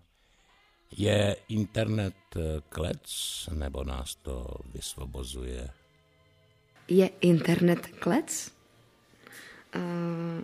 [0.97, 3.01] je internet eh, klec,
[3.53, 5.69] nebo nás to vysvobozuje?
[6.87, 8.51] Je internet klec?
[9.75, 10.43] Uh,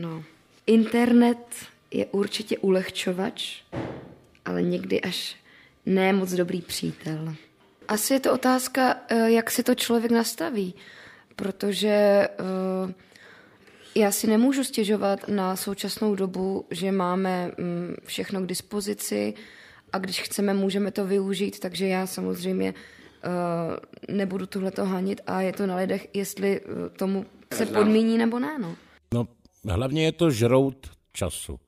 [0.00, 0.24] no,
[0.66, 1.54] internet
[1.90, 3.62] je určitě ulehčovač,
[4.44, 5.36] ale někdy až
[5.86, 7.34] ne moc dobrý přítel.
[7.88, 10.74] Asi je to otázka, eh, jak si to člověk nastaví,
[11.36, 12.28] protože
[13.94, 19.34] já si nemůžu stěžovat na současnou dobu, že máme mm, všechno k dispozici
[19.92, 25.52] a když chceme, můžeme to využít, takže já samozřejmě eh, nebudu tohleto hanit a je
[25.52, 26.60] to na lidech, jestli
[26.96, 28.58] tomu se podmíní nebo ne.
[28.58, 28.76] No.
[29.14, 29.28] no
[29.64, 31.60] hlavně je to žrout času.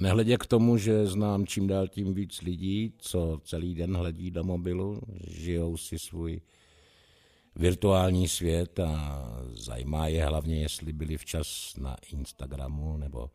[0.00, 4.44] Nehledě k tomu, že znám čím dál tím víc lidí, co celý den hledí do
[4.44, 6.40] mobilu, žijou si svůj
[7.56, 9.22] virtuální svět a
[9.54, 13.30] zajímá je hlavně, jestli byli včas na Instagramu nebo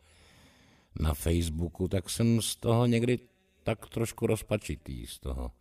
[0.99, 3.19] na Facebooku, tak jsem z toho někdy
[3.63, 5.51] tak trošku rozpačitý, z toho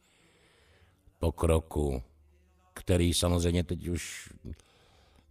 [1.18, 2.02] pokroku,
[2.74, 4.28] který samozřejmě teď už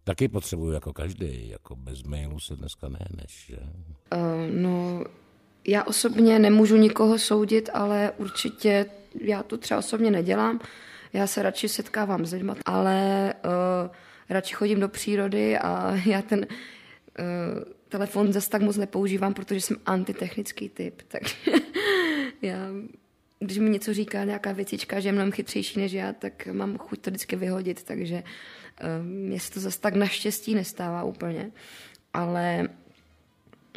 [0.03, 3.57] taky potřebuju jako každý, jako bez mailu se dneska nehneš, že?
[3.57, 5.03] Uh, no,
[5.67, 8.85] já osobně nemůžu nikoho soudit, ale určitě
[9.21, 10.59] já to třeba osobně nedělám.
[11.13, 13.91] Já se radši setkávám s lidmi, ale uh,
[14.29, 19.77] radši chodím do přírody a já ten uh, telefon zase tak moc nepoužívám, protože jsem
[19.85, 21.01] antitechnický typ.
[21.07, 21.23] Tak
[22.41, 22.57] já,
[23.39, 26.99] když mi něco říká nějaká věcička, že je mnohem chytřejší než já, tak mám chuť
[26.99, 31.51] to vždycky vyhodit, takže uh, mně se to zase tak naštěstí nestává úplně.
[32.13, 32.69] Ale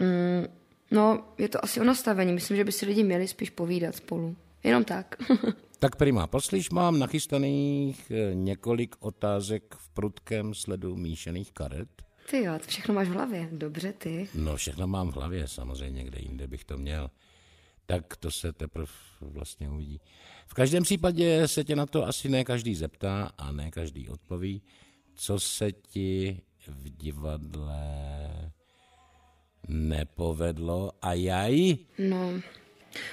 [0.01, 2.33] um, No, je to asi o nastavení.
[2.33, 4.37] Myslím, že by si lidi měli spíš povídat spolu.
[4.65, 5.17] Jenom tak.
[5.79, 11.89] tak prima, poslyš, mám nachystaných eh, několik otázek v prudkém sledu míšených karet.
[12.31, 13.49] Ty jo, to všechno máš v hlavě.
[13.53, 14.29] Dobře, ty.
[14.35, 17.11] No, všechno mám v hlavě, samozřejmě, kde jinde bych to měl.
[17.91, 18.87] Tak to se teprve
[19.21, 20.01] vlastně uvidí.
[20.47, 24.63] V každém případě se tě na to asi ne každý zeptá a ne každý odpoví,
[25.15, 28.53] co se ti v divadle
[29.69, 31.77] nepovedlo a jaj?
[31.99, 32.33] No,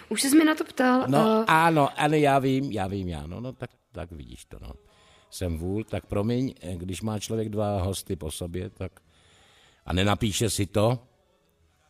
[0.10, 1.08] už jsi mi na to ptal.
[1.08, 1.46] No uh...
[1.48, 4.74] ano, ale já vím, já vím, já, no, no tak, tak vidíš to, no.
[5.30, 9.00] Jsem vůl, tak promiň, když má člověk dva hosty po sobě, tak
[9.86, 11.08] a nenapíše si to,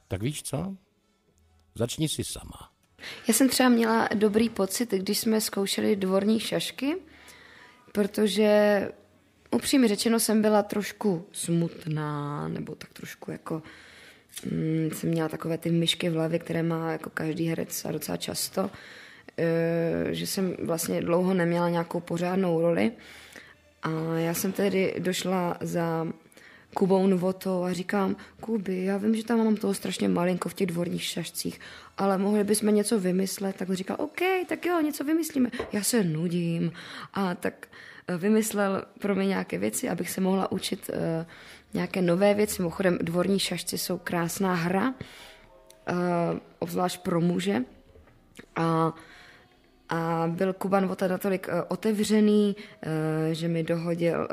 [0.08, 0.76] tak víš co?
[1.76, 2.77] Začni si sama.
[3.28, 6.96] Já jsem třeba měla dobrý pocit, když jsme zkoušeli dvorní šašky,
[7.92, 8.90] protože
[9.52, 13.62] upřímně řečeno jsem byla trošku smutná, nebo tak trošku jako
[14.52, 18.18] mm, jsem měla takové ty myšky v hlavě, které má jako každý herec a docela
[18.18, 18.70] často,
[19.38, 22.92] e, že jsem vlastně dlouho neměla nějakou pořádnou roli.
[23.84, 26.08] A já jsem tedy došla za
[26.74, 30.68] Kubou Novotou a říkám, Kuby, já vím, že tam mám toho strašně malinko v těch
[30.68, 31.60] dvorních šašcích,
[31.98, 33.56] ale mohli bychom něco vymyslet.
[33.56, 35.50] Tak říkal, OK, tak jo, něco vymyslíme.
[35.72, 36.72] Já se nudím.
[37.14, 37.68] A tak
[38.08, 41.26] e, vymyslel pro mě nějaké věci, abych se mohla učit uh,
[41.74, 42.62] nějaké nové věci.
[42.62, 45.96] Mimochodem, dvorní šašci jsou krásná hra, uh,
[46.60, 47.62] obzvlášť pro muže.
[48.56, 48.94] A,
[49.90, 52.56] a byl Kuban Vota natolik otevřený,
[53.32, 54.28] že mi dohodil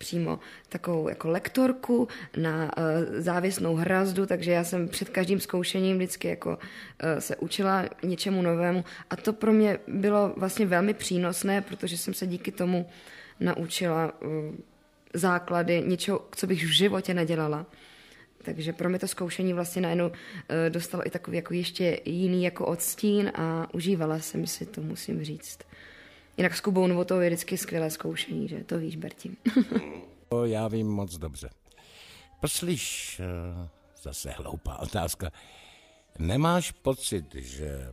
[0.00, 2.84] přímo takovou jako lektorku na uh,
[3.20, 8.84] závěsnou hrazdu, takže já jsem před každým zkoušením vždycky jako uh, se učila něčemu novému
[9.10, 12.88] a to pro mě bylo vlastně velmi přínosné, protože jsem se díky tomu
[13.40, 14.54] naučila uh,
[15.14, 17.66] základy něčeho, co bych v životě nedělala.
[18.42, 20.10] Takže pro mě to zkoušení vlastně najednou
[20.68, 25.58] dostalo i takový jako ještě jiný jako odstín a užívala jsem si to, musím říct.
[26.40, 28.64] Jinak s Kubou to je vždycky skvělé zkoušení, že?
[28.64, 29.36] To víš, Berti.
[30.28, 31.50] to já vím moc dobře.
[32.40, 33.68] Poslyš, eh,
[34.02, 35.30] zase hloupá otázka.
[36.18, 37.92] Nemáš pocit, že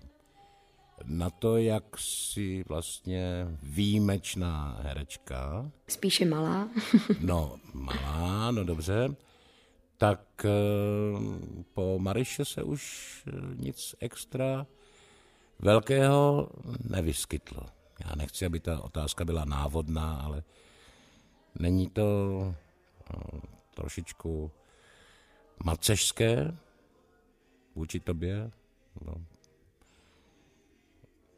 [1.05, 5.71] na to, jak jsi vlastně výjimečná herečka.
[5.87, 6.69] Spíše malá.
[7.19, 9.15] no, malá, no dobře.
[9.97, 10.49] Tak eh,
[11.73, 14.67] po Mariše se už eh, nic extra
[15.59, 16.49] velkého
[16.89, 17.76] nevyskytlo.
[18.05, 20.43] Já nechci, aby ta otázka byla návodná, ale
[21.59, 22.03] není to
[23.13, 23.41] no,
[23.75, 24.51] trošičku
[25.63, 26.57] macešské
[27.75, 28.51] vůči tobě?
[29.05, 29.15] No,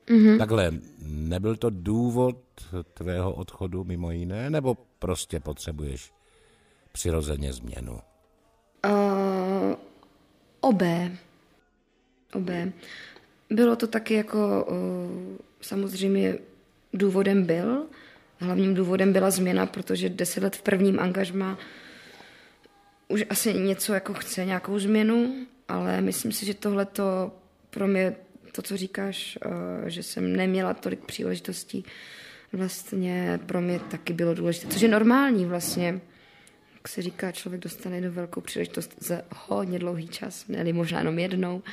[0.10, 0.38] Mm-hmm.
[0.38, 2.38] Takhle, nebyl to důvod
[2.94, 6.14] tvého odchodu mimo jiné, nebo prostě potřebuješ
[6.92, 8.00] přirozeně změnu?
[8.86, 9.76] Uh,
[10.62, 11.12] Obé.
[12.34, 12.72] Obé.
[13.50, 14.68] Bylo to taky jako,
[15.62, 16.38] samozřejmě
[16.94, 17.86] důvodem byl,
[18.38, 21.58] hlavním důvodem byla změna, protože deset let v prvním angažmá
[23.08, 25.36] už asi něco jako chce, nějakou změnu,
[25.68, 27.32] ale myslím si, že tohle to
[27.70, 28.16] pro mě,
[28.52, 29.38] to, co říkáš,
[29.86, 31.86] že jsem neměla tolik příležitostí,
[32.54, 36.02] vlastně pro mě taky bylo důležité, což je normální vlastně.
[36.76, 41.20] Jak se říká, člověk dostane jednu velkou příležitost za hodně dlouhý čas, ne možná jenom
[41.20, 41.64] jednou.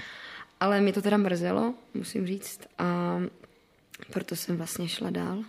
[0.61, 3.19] Ale mě to teda mrzelo, musím říct, a
[4.13, 5.45] proto jsem vlastně šla dál.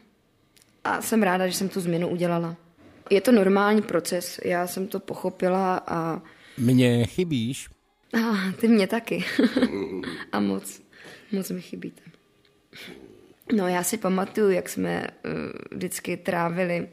[0.83, 2.55] A jsem ráda, že jsem tu změnu udělala.
[3.09, 6.21] Je to normální proces, já jsem to pochopila a...
[6.57, 7.69] Mně chybíš?
[8.13, 9.25] A ty mě taky.
[10.31, 10.81] a moc,
[11.31, 12.01] moc mi chybíte.
[13.55, 15.31] No já si pamatuju, jak jsme uh,
[15.71, 16.89] vždycky trávili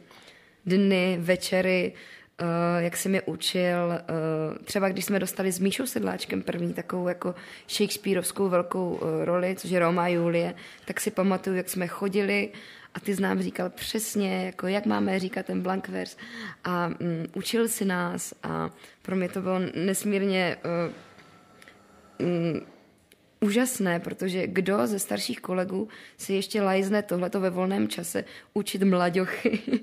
[0.67, 1.93] dny, večery,
[2.42, 7.09] uh, jak si mi učil, uh, třeba když jsme dostali s Míšou Sedláčkem první takovou
[7.09, 7.35] jako
[7.68, 12.53] Shakespeareovskou velkou uh, roli, což je Roma a Julie, tak si pamatuju, jak jsme chodili
[12.94, 16.16] a ty znám říkal přesně, jako jak máme říkat ten blank vers
[16.64, 16.97] a um,
[17.35, 18.70] učil si nás a
[19.03, 22.61] pro mě to bylo nesmírně uh, um,
[23.40, 29.61] úžasné, protože kdo ze starších kolegů si ještě lajzne tohleto ve volném čase učit mladěchy.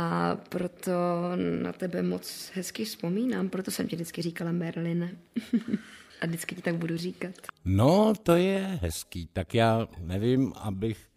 [0.00, 0.92] A proto
[1.62, 5.18] na tebe moc hezky vzpomínám, proto jsem ti vždycky říkala Merlin.
[6.20, 7.34] A vždycky ti tak budu říkat.
[7.64, 9.28] No, to je hezký.
[9.32, 11.10] Tak já nevím, abych...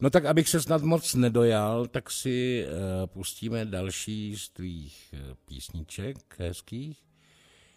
[0.00, 5.34] No tak abych se snad moc nedojal, tak si uh, pustíme další z tvých uh,
[5.44, 6.98] písniček hezkých.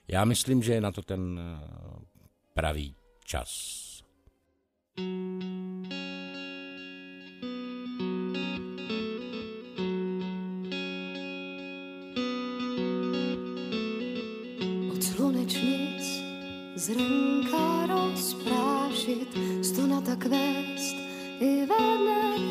[0.08, 2.00] Já myslím, že je na to ten uh,
[2.54, 3.52] pravý čas.
[4.98, 6.71] Od
[16.82, 20.96] zrnka rozprášit, stona tak vést
[21.40, 22.42] i ve dnech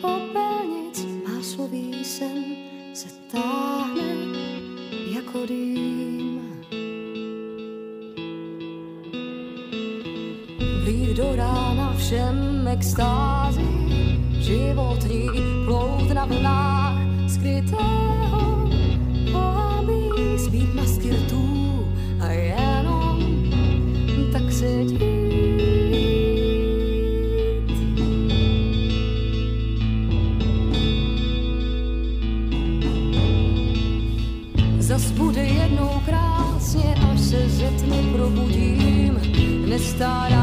[0.00, 2.44] popelnic má sloví sen
[2.94, 4.14] se táhne
[5.14, 6.40] jako dým.
[10.84, 13.68] Vlít do rána všem extázy,
[14.38, 15.28] životní
[15.66, 16.98] plout na vlnách
[17.28, 17.91] skrytého
[40.02, 40.41] Nestarám se,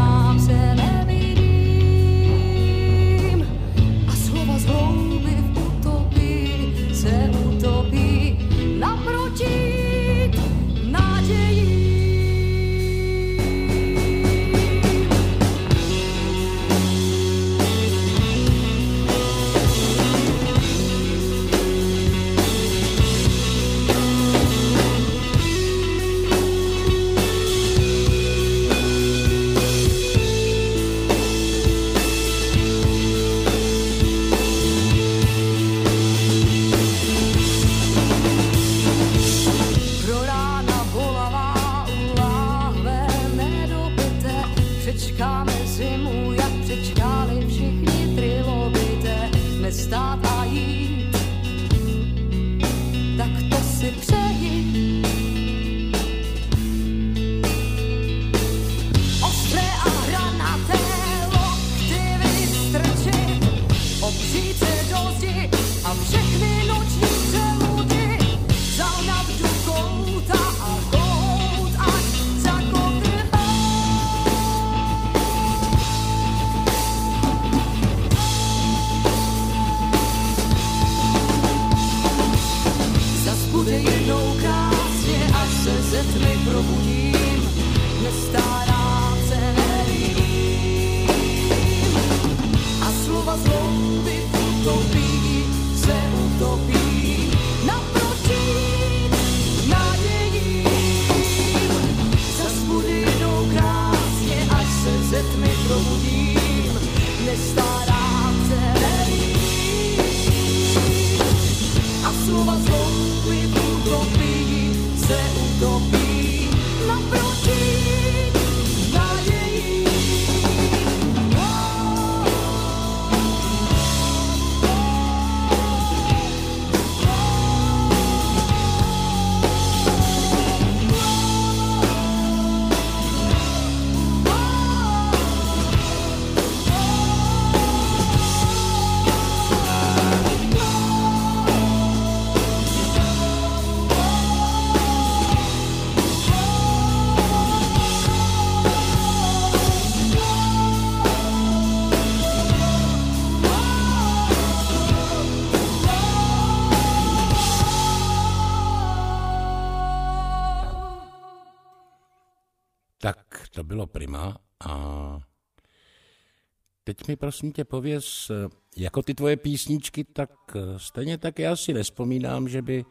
[167.30, 168.32] prosím tě pověz,
[168.78, 170.30] jako ty tvoje písničky, tak
[170.78, 172.86] stejně tak já si nespomínám, že by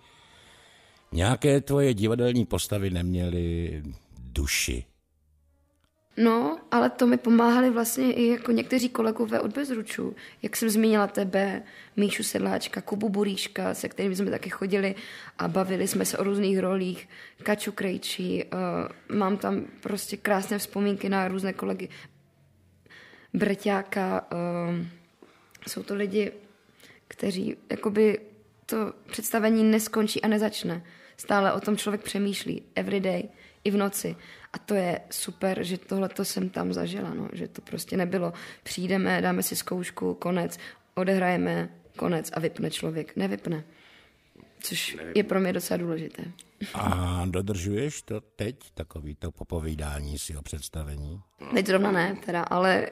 [1.13, 3.83] nějaké tvoje divadelní postavy neměly
[4.19, 4.85] duši.
[6.17, 10.15] No, ale to mi pomáhali vlastně i jako někteří kolegové od Bezručů.
[10.43, 11.63] Jak jsem zmínila tebe,
[11.97, 14.95] Míšu Sedláčka, Kubu Buríška, se kterými jsme taky chodili
[15.39, 17.09] a bavili jsme se o různých rolích,
[17.43, 21.89] Kaču Krejčí, uh, mám tam prostě krásné vzpomínky na různé kolegy.
[23.35, 24.87] Breťáka, uh,
[25.69, 26.33] jsou to lidi,
[27.09, 28.21] kteří jakoby
[28.67, 30.83] to představení neskončí a nezačne.
[31.17, 33.23] Stále o tom člověk přemýšlí, everyday,
[33.65, 34.17] i v noci.
[34.53, 37.29] A to je super, že tohle to jsem tam zažila, no.
[37.33, 38.33] že to prostě nebylo.
[38.63, 40.59] Přijdeme, dáme si zkoušku, konec,
[40.95, 43.17] odehrajeme, konec a vypne člověk.
[43.17, 43.65] Nevypne.
[44.61, 46.25] Což je pro mě docela důležité.
[46.75, 51.21] A dodržuješ to teď, takový to popovídání si o představení?
[51.55, 52.89] Teď zrovna ne, teda, ale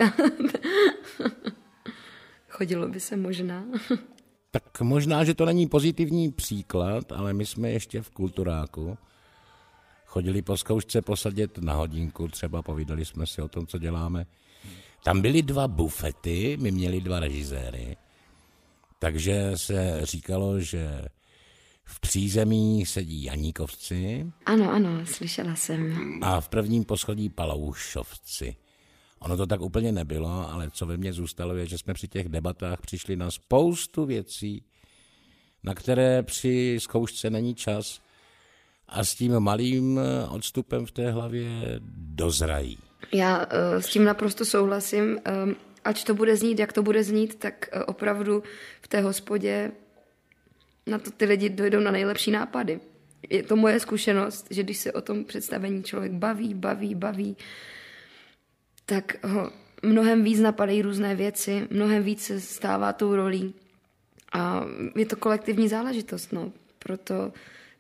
[2.48, 3.64] chodilo by se možná.
[4.50, 8.98] tak možná, že to není pozitivní příklad, ale my jsme ještě v kulturáku
[10.16, 14.26] chodili po zkoušce posadit na hodinku, třeba povídali jsme si o tom, co děláme.
[15.04, 17.96] Tam byly dva bufety, my měli dva režiséry,
[18.98, 21.00] takže se říkalo, že
[21.86, 24.32] v přízemí sedí Janíkovci.
[24.46, 25.94] Ano, ano, slyšela jsem.
[26.22, 28.56] A v prvním poschodí Paloušovci.
[29.18, 32.28] Ono to tak úplně nebylo, ale co ve mně zůstalo je, že jsme při těch
[32.28, 34.62] debatách přišli na spoustu věcí,
[35.62, 38.00] na které při zkoušce není čas
[38.88, 41.48] a s tím malým eh, odstupem v té hlavě
[41.94, 42.78] dozrají.
[43.12, 45.04] Já uh, s tím naprosto souhlasím.
[45.44, 48.42] Um, ať to bude znít, jak to bude znít, tak uh, opravdu
[48.80, 49.72] v té hospodě
[50.86, 52.80] na to ty lidi dojdou na nejlepší nápady.
[53.30, 57.36] Je to moje zkušenost, že když se o tom představení člověk baví, baví, baví,
[58.86, 59.50] tak ho
[59.82, 63.54] mnohem víc napadají různé věci, mnohem víc se stává tou rolí.
[64.32, 64.64] A
[64.96, 66.52] je to kolektivní záležitost, no.
[66.78, 67.32] Proto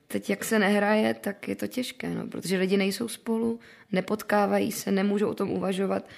[0.08, 3.60] teď, jak se nehraje, tak je to těžké, no, protože lidi nejsou spolu,
[3.92, 6.08] nepotkávají se, nemůžou o tom uvažovat.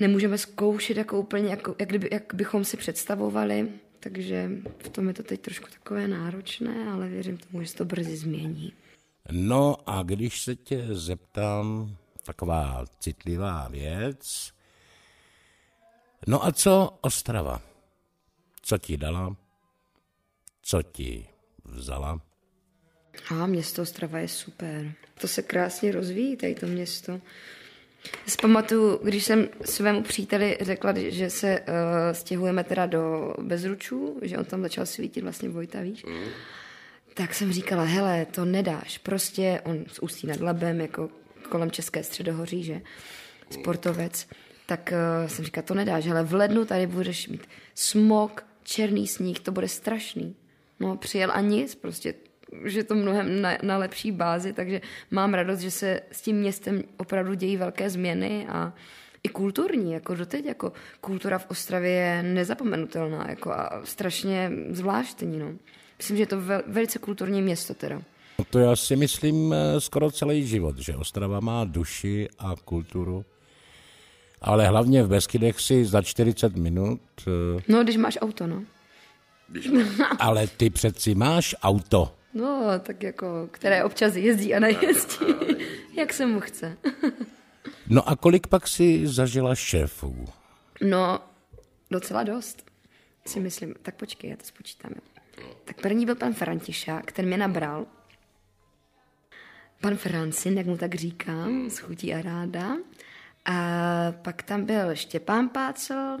[0.00, 3.68] Nemůžeme zkoušet jako úplně, jako, jak, kdyby, jak bychom si představovali,
[4.00, 7.84] takže v tom je to teď trošku takové náročné, ale věřím tomu, že se to
[7.84, 8.72] brzy změní.
[9.30, 14.52] No a když se tě zeptám, taková citlivá věc,
[16.26, 17.62] no a co Ostrava?
[18.62, 19.36] Co ti dala?
[20.62, 21.28] Co ti
[21.64, 22.20] vzala?
[23.30, 24.94] A město Ostrava je super.
[25.20, 27.20] To se krásně rozvíjí, tady to město.
[28.04, 31.66] Já si pamatuju, když jsem svému příteli řekla, že se uh,
[32.12, 36.28] stěhujeme teda do Bezručů, že on tam začal svítit vlastně Vojta, víš, mm.
[37.14, 41.10] tak jsem říkala, hele, to nedáš, prostě on z Ústí nad Labem, jako
[41.48, 42.80] kolem České středohoří, že,
[43.50, 44.28] sportovec,
[44.66, 44.92] tak
[45.22, 49.52] uh, jsem říkala, to nedáš, ale v lednu tady budeš mít smog, černý sníh, to
[49.52, 50.36] bude strašný.
[50.80, 52.14] No, přijel a nic, prostě
[52.64, 54.80] že to mnohem na, na lepší bázi, takže
[55.10, 58.72] mám radost, že se s tím městem opravdu dějí velké změny a
[59.22, 65.52] i kulturní, jako doteď, jako kultura v Ostravě je nezapomenutelná jako a strašně zvláštní, no.
[65.98, 68.02] Myslím, že je to vel, velice kulturní město teda.
[68.38, 73.24] No to já si myslím eh, skoro celý život, že Ostrava má duši a kulturu.
[74.40, 77.00] Ale hlavně v Beskydech si za 40 minut...
[77.26, 78.62] Eh, no, když máš auto, no.
[80.18, 82.17] Ale ty přeci máš auto.
[82.38, 85.26] No, tak jako, které občas jezdí a nejezdí,
[85.96, 86.78] jak se mu chce.
[87.88, 90.28] no a kolik pak si zažila šéfů?
[90.82, 91.20] No,
[91.90, 92.70] docela dost,
[93.26, 93.74] si myslím.
[93.82, 94.92] Tak počkej, já to spočítám.
[95.64, 97.86] Tak první byl pan Františák, ten mě nabral.
[99.80, 102.76] Pan Francin, jak mu tak říkám, s chutí a ráda.
[103.44, 103.52] A
[104.22, 106.18] pak tam byl Štěpán Pácel,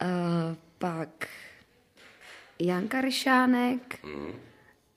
[0.00, 0.06] a
[0.78, 1.28] pak
[2.60, 4.48] Janka Ryšánek, Eh,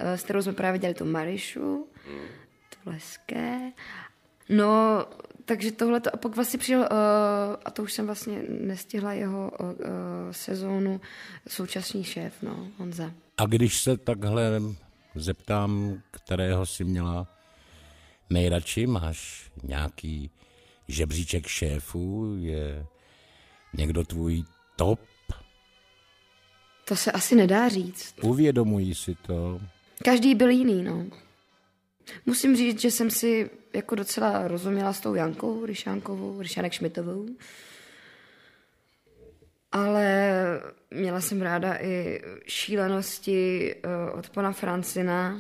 [0.04, 2.20] s kterou jsme právě dělali tu Marišu, mm.
[2.84, 3.72] Tleské.
[4.50, 5.06] No,
[5.46, 6.88] takže tohle to, a pak vlastně přijel, uh,
[7.66, 9.68] a to už jsem vlastně nestihla jeho uh,
[10.32, 11.02] sezónu,
[11.48, 13.12] současný šéf, no, Honza.
[13.38, 14.62] A když se takhle
[15.16, 17.28] zeptám, kterého si měla
[18.30, 20.32] nejradši, máš nějaký
[20.88, 22.86] žebříček šéfů, je
[23.74, 24.44] někdo tvůj
[24.76, 25.00] top?
[26.86, 28.16] To se asi nedá říct.
[28.22, 29.62] Uvědomují si to?
[30.04, 31.06] Každý byl jiný, no.
[32.26, 37.26] Musím říct, že jsem si jako docela rozuměla s tou Jankou Ryšánkovou, Ryšanek Šmitovou.
[39.72, 40.34] Ale
[40.92, 45.40] měla jsem ráda i šílenosti uh, od pana Francina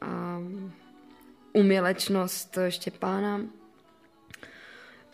[0.00, 0.38] a
[1.52, 3.40] umělečnost Štěpána.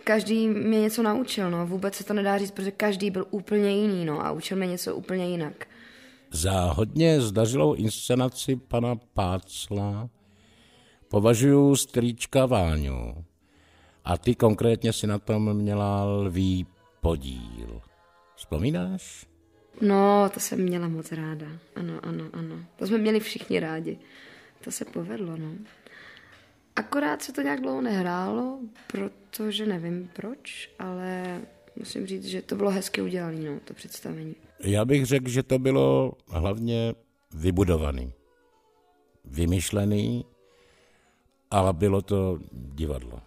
[0.04, 1.66] každý mě něco naučil, no.
[1.66, 4.26] Vůbec se to nedá říct, protože každý byl úplně jiný, no.
[4.26, 5.66] A učil mě něco úplně jinak.
[6.32, 10.08] Za hodně zdařilou inscenaci pana Pácla
[11.08, 13.24] považuji strýčka Váňu.
[14.04, 16.66] A ty konkrétně si na tom měla lví
[17.00, 17.80] podíl.
[18.36, 19.26] Vzpomínáš?
[19.80, 21.46] No, to jsem měla moc ráda.
[21.76, 22.56] Ano, ano, ano.
[22.76, 23.98] To jsme měli všichni rádi.
[24.64, 25.52] To se povedlo, no.
[26.76, 31.40] Akorát se to nějak dlouho nehrálo, protože nevím proč, ale
[31.80, 34.36] musím říct, že to bylo hezky udělané, no, to představení.
[34.60, 36.94] Já bych řekl, že to bylo hlavně
[37.34, 38.12] vybudovaný,
[39.24, 40.24] vymyšlený,
[41.50, 43.20] ale bylo to divadlo.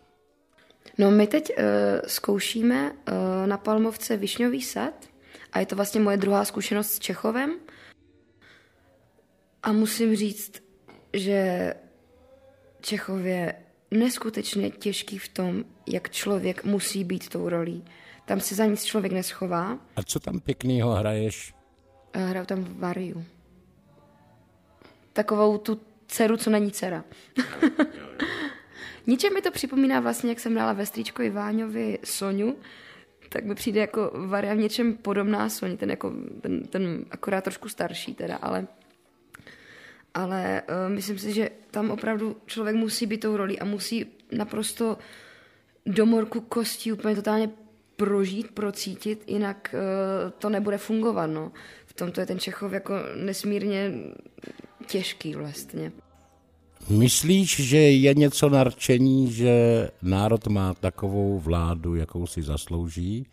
[0.97, 1.64] No my teď uh,
[2.08, 5.06] zkoušíme uh, na Palmovce Višňový sad
[5.51, 7.60] a je to vlastně moje druhá zkušenost s Čechovem.
[9.64, 10.64] A musím říct,
[11.14, 11.74] že
[12.82, 13.56] Čechov je
[13.91, 17.86] neskutečně těžký v tom, jak člověk musí být tou rolí.
[18.26, 19.80] Tam se za nic člověk neschová.
[19.95, 21.53] A co tam pěknýho hraješ?
[22.15, 23.26] Uh, hraju tam Variu.
[25.13, 27.03] Takovou tu dceru, co není dcera.
[29.07, 32.55] Ničem mi to připomíná vlastně, jak jsem hrála ve Stříčkovi Váňovi Soňu,
[33.30, 37.69] tak mi přijde jako Varia v něčem podobná Soni, ten, jako, ten, ten akorát trošku
[37.69, 38.67] starší teda, ale
[40.13, 44.97] ale uh, myslím si, že tam opravdu člověk musí být tou rolí a musí naprosto
[45.86, 47.49] do morku kostí úplně totálně
[47.96, 51.28] prožít, procítit, jinak uh, to nebude fungovat.
[51.28, 51.52] No.
[51.86, 53.91] V tomto je ten Čechov jako nesmírně
[54.88, 55.91] těžký vlastně.
[56.89, 63.26] Myslíš, že je něco narčení, že národ má takovou vládu, jakou si zaslouží?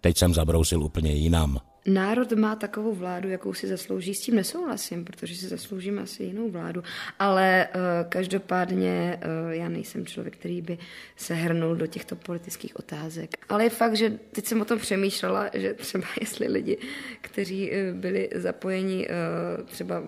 [0.00, 1.58] Teď jsem zabrousil úplně jinam.
[1.86, 6.50] Národ má takovou vládu, jakou si zaslouží, s tím nesouhlasím, protože si zasloužíme asi jinou
[6.50, 6.82] vládu,
[7.18, 10.78] ale uh, každopádně uh, já nejsem člověk, který by
[11.16, 13.30] se hrnul do těchto politických otázek.
[13.48, 16.78] Ale je fakt, že teď jsem o tom přemýšlela, že třeba jestli lidi,
[17.20, 20.02] kteří uh, byli zapojeni uh, třeba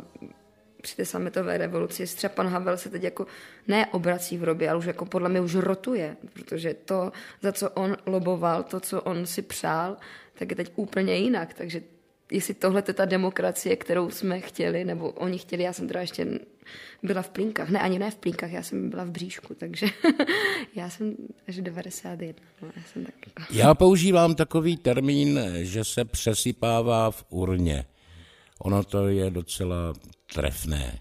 [0.83, 3.27] při té sametové revoluci, třeba pan Havel se teď jako
[3.69, 7.13] neobrací v robě, ale už jako podle mě už rotuje, protože to,
[7.43, 9.97] za co on loboval, to, co on si přál,
[10.39, 11.55] tak je teď úplně jinak.
[11.55, 11.83] Takže
[12.33, 16.27] jestli tohle je ta demokracie, kterou jsme chtěli, nebo oni chtěli, já jsem teda ještě
[17.03, 17.69] byla v plínkách.
[17.71, 19.87] Ne, ani ne v plínkách, já jsem byla v bříšku, takže
[20.75, 21.17] já jsem
[21.49, 22.43] až 91.
[22.63, 23.15] No, já, jsem tak...
[23.51, 27.85] Já používám takový termín, že se přesypává v urně.
[28.59, 29.95] Ono to je docela
[30.35, 30.99] trefné.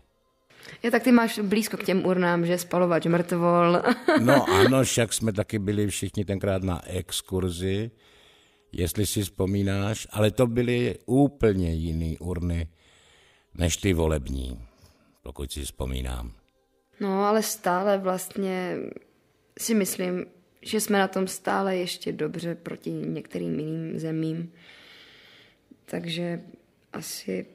[0.83, 3.81] Ja, tak ty máš blízko k těm urnám, že spalovač mrtvol.
[4.19, 7.91] No ano, však jsme taky byli všichni tenkrát na exkurzi,
[8.77, 12.67] jestli si vzpomínáš, ale to byly úplně jiný urny
[13.53, 14.61] než ty volební,
[15.21, 16.31] pokud si vzpomínám.
[16.99, 18.77] No, ale stále vlastně
[19.59, 20.25] si myslím,
[20.61, 24.51] že jsme na tom stále ještě dobře proti některým jiným zemím.
[25.85, 26.41] Takže
[26.93, 27.45] asi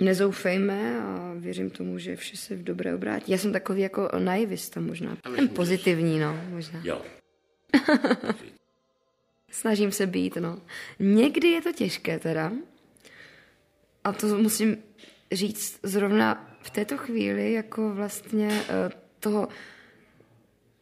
[0.00, 3.32] nezoufejme a věřím tomu, že vše se v dobré obrátí.
[3.32, 5.16] Já jsem takový jako naivista možná.
[5.36, 6.80] Ten pozitivní, no, možná.
[6.84, 7.02] Jo.
[9.52, 10.58] Snažím se být, no.
[10.98, 12.52] Někdy je to těžké teda.
[14.04, 14.76] A to musím
[15.32, 18.90] říct zrovna v této chvíli jako vlastně eh,
[19.20, 19.48] toho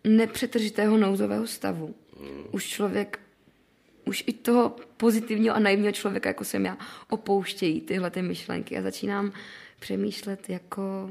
[0.05, 1.95] nepřetržitého nouzového stavu.
[2.53, 3.21] Už člověk
[4.07, 6.79] už i toho pozitivního a naivního člověka, jako jsem já,
[7.11, 9.33] opouštějí tyhle ty myšlenky a začínám
[9.81, 11.11] přemýšlet jako...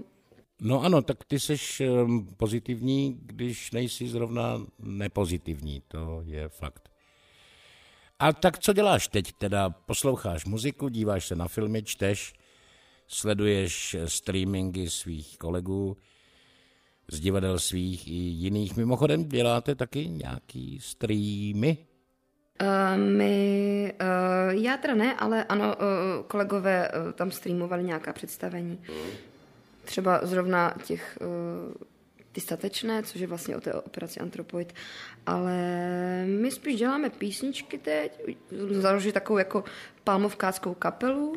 [0.61, 6.88] No ano, tak ty jsi ehm, pozitivní, když nejsi zrovna nepozitivní, to je fakt.
[8.19, 9.33] A tak co děláš teď?
[9.33, 12.33] Teda posloucháš muziku, díváš se na filmy, čteš,
[13.07, 15.97] sleduješ streamingy svých kolegů,
[17.11, 18.77] z divadel svých i jiných.
[18.77, 21.77] Mimochodem děláte taky nějaký streamy?
[22.61, 28.83] Uh, my, uh, já teda ne, ale ano, uh, kolegové uh, tam streamovali nějaká představení.
[29.85, 31.73] Třeba zrovna těch uh,
[32.39, 34.73] ty statečné, což je vlastně o té operaci Antropoid,
[35.25, 35.55] ale
[36.25, 38.21] my spíš děláme písničky teď,
[38.69, 39.63] založili takovou jako
[40.03, 41.35] palmovkáckou kapelu,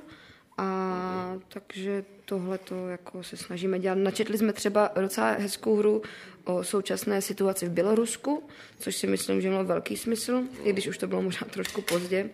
[0.59, 3.99] a takže tohle to jako se snažíme dělat.
[3.99, 6.03] Načetli jsme třeba docela hezkou hru
[6.45, 8.43] o současné situaci v Bělorusku,
[8.79, 12.31] což si myslím, že mělo velký smysl, i když už to bylo možná trošku pozdě.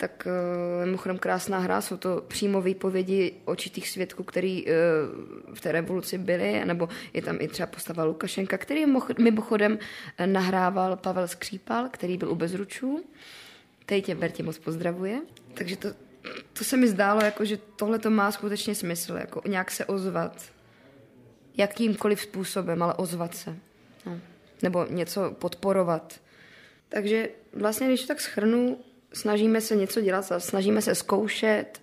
[0.00, 4.70] Tak uh, mimochodem krásná hra, jsou to přímo výpovědi očitých svědků, který uh,
[5.54, 8.86] v té revoluci byli, nebo je tam i třeba postava Lukašenka, který
[9.18, 9.78] mimochodem
[10.26, 13.04] nahrával Pavel Skřípal, který byl u Bezručů.
[13.86, 15.20] Teď tě Bertě moc pozdravuje.
[15.54, 15.88] Takže to,
[16.52, 20.42] to se mi zdálo, jako, že tohle to má skutečně smysl, jako nějak se ozvat.
[21.56, 23.56] Jakýmkoliv způsobem, ale ozvat se.
[24.06, 24.20] No.
[24.62, 26.20] nebo něco podporovat.
[26.88, 28.78] Takže vlastně, když to tak schrnu,
[29.12, 31.82] snažíme se něco dělat, snažíme se zkoušet,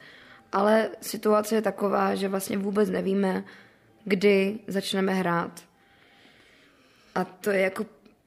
[0.51, 3.43] ale situace je taková, že vlastně vůbec nevíme,
[4.05, 5.63] kdy začneme hrát.
[7.15, 7.86] A to je jako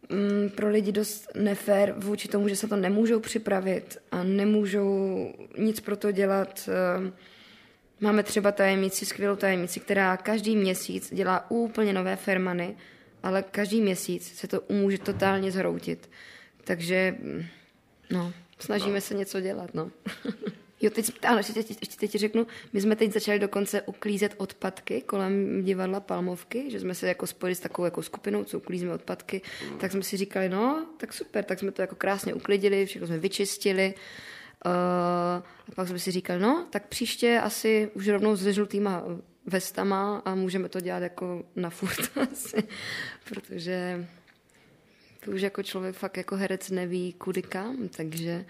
[0.08, 5.80] mm, pro lidi dost nefér vůči tomu, že se to nemůžou připravit a nemůžou nic
[5.80, 6.68] pro to dělat.
[6.68, 7.12] Eh,
[8.00, 12.76] máme třeba tajemnici, skvělou tajemnici, která každý měsíc dělá úplně nové fermany,
[13.22, 16.10] ale každý měsíc se to může totálně zhroutit.
[16.64, 17.44] Takže, mm,
[18.10, 18.32] no,
[18.62, 19.90] snažíme se něco dělat, no.
[20.82, 25.00] Jo, teď, ano, ještě, teď, ještě teď řeknu, my jsme teď začali dokonce uklízet odpadky
[25.00, 29.42] kolem divadla Palmovky, že jsme se jako spojili s takovou jako skupinou, co uklízíme odpadky,
[29.78, 33.18] tak jsme si říkali, no, tak super, tak jsme to jako krásně uklidili, všechno jsme
[33.18, 33.94] vyčistili,
[34.66, 34.72] uh,
[35.68, 39.04] a pak jsme si říkali, no, tak příště asi už rovnou se žlutýma
[39.46, 42.62] vestama a můžeme to dělat jako na furt asi,
[43.28, 44.06] protože
[45.24, 48.44] to už jako člověk fakt jako herec neví kudy kam, takže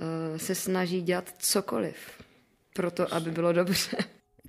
[0.00, 1.96] uh, se snaží dělat cokoliv
[2.74, 3.96] pro to, aby bylo dobře.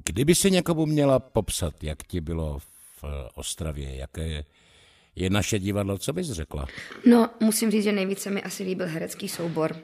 [0.06, 4.44] Kdyby si někomu měla popsat, jak ti bylo v eh, Ostravě, jaké
[5.16, 6.68] je naše divadlo, co bys řekla?
[7.06, 9.78] No, musím říct, že nejvíce mi asi líbil herecký soubor.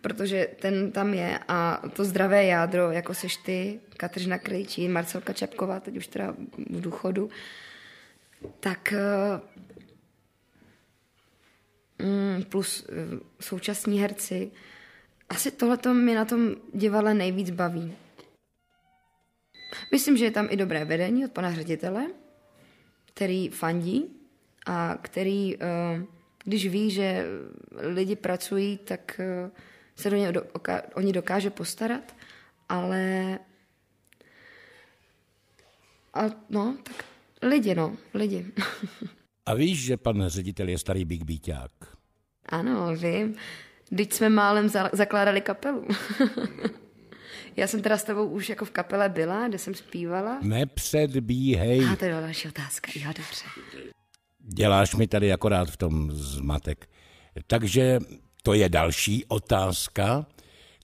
[0.00, 5.80] Protože ten tam je a to zdravé jádro, jako seš ty, Kateřina Krejčí, Marcelka Čapková,
[5.80, 6.34] teď už teda
[6.70, 7.30] v důchodu,
[8.60, 9.40] tak eh,
[12.04, 14.50] mm, plus eh, současní herci.
[15.28, 17.94] Asi tohle mi na tom divadle nejvíc baví.
[19.92, 22.06] Myslím, že je tam i dobré vedení od pana ředitele,
[23.14, 24.16] který fandí
[24.66, 26.02] a který, eh,
[26.44, 27.24] když ví, že
[27.72, 29.20] lidi pracují, tak
[29.96, 30.42] se do něj do,
[30.94, 32.16] oni dokáže postarat,
[32.68, 33.38] ale
[36.14, 37.09] a no, tak
[37.42, 38.46] lidi, no, lidi.
[39.46, 41.70] A víš, že pan ředitel je starý Big Bíťák?
[42.46, 43.34] Ano, vím.
[43.96, 45.86] Teď jsme málem za, zakládali kapelu.
[47.56, 50.38] Já jsem teda s tebou už jako v kapele byla, kde jsem zpívala.
[50.42, 51.84] Nepředbíhej.
[51.92, 52.90] A to je další otázka.
[52.94, 53.44] Jo, dobře.
[54.38, 56.88] Děláš mi tady akorát v tom zmatek.
[57.46, 57.98] Takže
[58.42, 60.26] to je další otázka.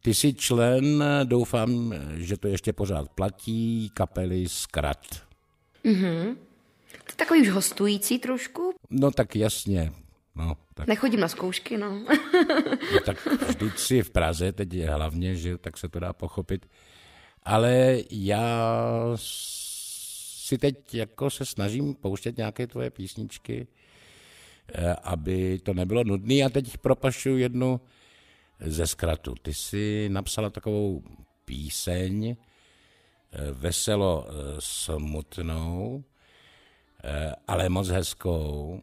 [0.02, 5.06] Ty jsi člen, doufám, že to ještě pořád platí, kapely Skrat.
[5.84, 6.36] Mhm.
[7.16, 8.74] Takový už hostující trošku.
[8.90, 9.92] No tak jasně.
[10.34, 11.90] No, tak, Nechodím na zkoušky, no.
[12.92, 16.66] no, tak vždyť si v Praze, teď je hlavně, že tak se to dá pochopit.
[17.42, 18.66] Ale já
[19.16, 23.66] si teď jako se snažím pouštět nějaké tvoje písničky,
[24.68, 26.34] eh, aby to nebylo nudné.
[26.34, 27.80] A teď propašuju jednu
[28.60, 29.34] ze zkratu.
[29.42, 31.02] Ty jsi napsala takovou
[31.44, 36.04] píseň, eh, veselo eh, smutnou,
[37.48, 38.82] ale moc hezkou.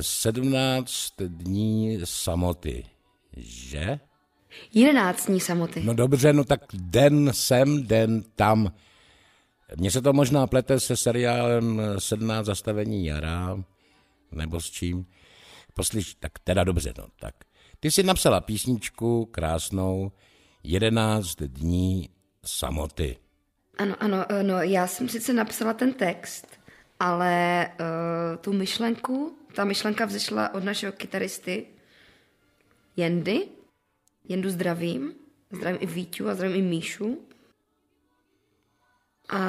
[0.00, 2.84] 17 dní samoty,
[3.36, 4.00] že?
[4.74, 5.82] 11 dní samoty.
[5.84, 8.72] No dobře, no tak den sem, den tam.
[9.76, 13.64] Mně se to možná plete se seriálem 17 zastavení jara,
[14.32, 15.06] nebo s čím.
[15.74, 17.34] Poslyš, tak teda dobře, no tak.
[17.80, 20.12] Ty jsi napsala písničku krásnou
[20.62, 22.08] 11 dní
[22.44, 23.16] samoty.
[23.78, 26.57] Ano, ano, no já jsem sice napsala ten text,
[27.00, 31.66] ale uh, tu myšlenku, ta myšlenka vzešla od našeho kytaristy
[32.96, 33.48] Jendy.
[34.28, 35.14] Jendu zdravím.
[35.50, 37.26] Zdravím i Víťu a zdravím i Míšu.
[39.28, 39.40] A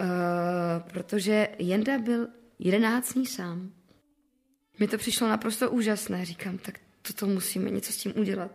[0.00, 2.28] uh, protože Jenda byl
[2.58, 3.72] jedenáct dní sám.
[4.78, 6.24] Mi to přišlo naprosto úžasné.
[6.24, 8.50] Říkám, tak toto musíme něco s tím udělat.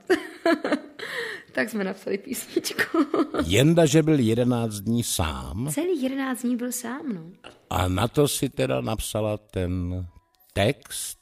[1.52, 2.98] tak jsme napsali písničku.
[3.46, 5.70] Jenda, že byl 11 dní sám.
[5.74, 7.32] Celý 11 dní byl sám, no.
[7.70, 10.06] A na to si teda napsala ten
[10.54, 11.20] text?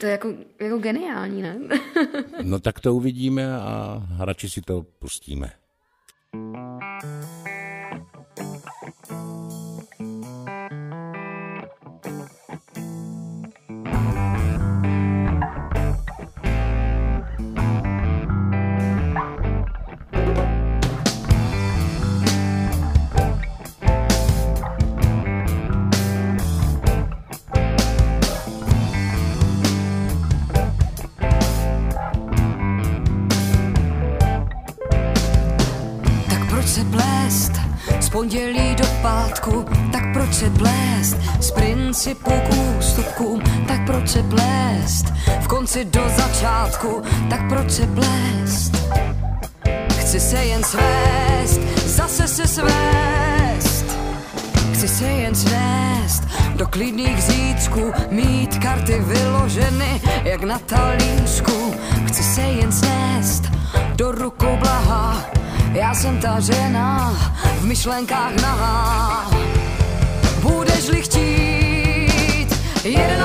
[0.00, 1.58] To je jako, jako geniální, ne?
[2.42, 5.52] no tak to uvidíme a radši si to pustíme.
[38.24, 41.16] Pondělí do pátku, tak proč se plést?
[41.40, 45.04] Z principu k ústupkům, tak proč se plést?
[45.40, 48.72] V konci do začátku, tak proč se plést?
[49.98, 53.86] Chci se jen svést, zase se svést.
[54.72, 56.22] Chci se jen svést,
[56.56, 61.74] do klidných zítřků, mít karty vyloženy jak na talířku.
[62.06, 63.42] Chci se jen snést
[63.96, 65.24] do rukou blaha,
[65.74, 67.12] já jsem ta žena
[67.58, 69.30] v myšlenkách nahá.
[70.42, 72.48] Budeš-li chtít
[72.84, 73.23] jedenáct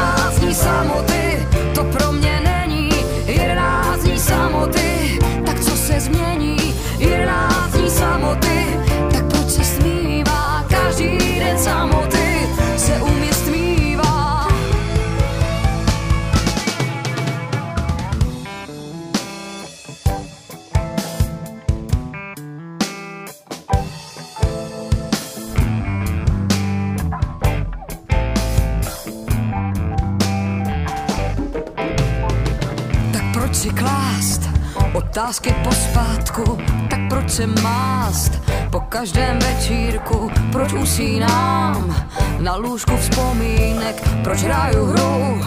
[36.40, 36.58] pospátku?
[36.90, 38.32] Tak proč se mást
[38.70, 40.32] po každém večírku?
[40.52, 41.96] Proč usínám
[42.40, 44.10] na lůžku vzpomínek?
[44.24, 45.42] Proč hraju hru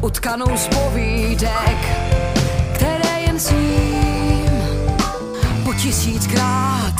[0.00, 1.78] utkanou z povídek,
[2.74, 4.50] které jen sním
[5.64, 6.94] po tisíckrát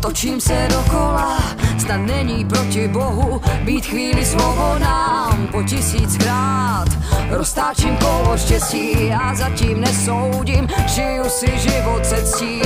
[0.00, 1.38] točím se dokola,
[1.78, 6.97] snad není proti Bohu být chvíli svobodám po tisíckrát.
[7.30, 12.62] Roztáčím kolo štěstí a zatím nesoudím, žiju si život se ctí.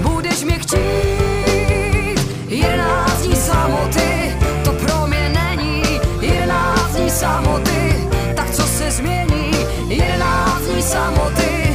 [0.00, 5.82] Budeš mě chtít, jedenáct dní samoty, to pro mě není.
[6.20, 9.50] Jedenáct dní samoty, tak co se změní,
[9.88, 11.67] jedenáct dní samoty,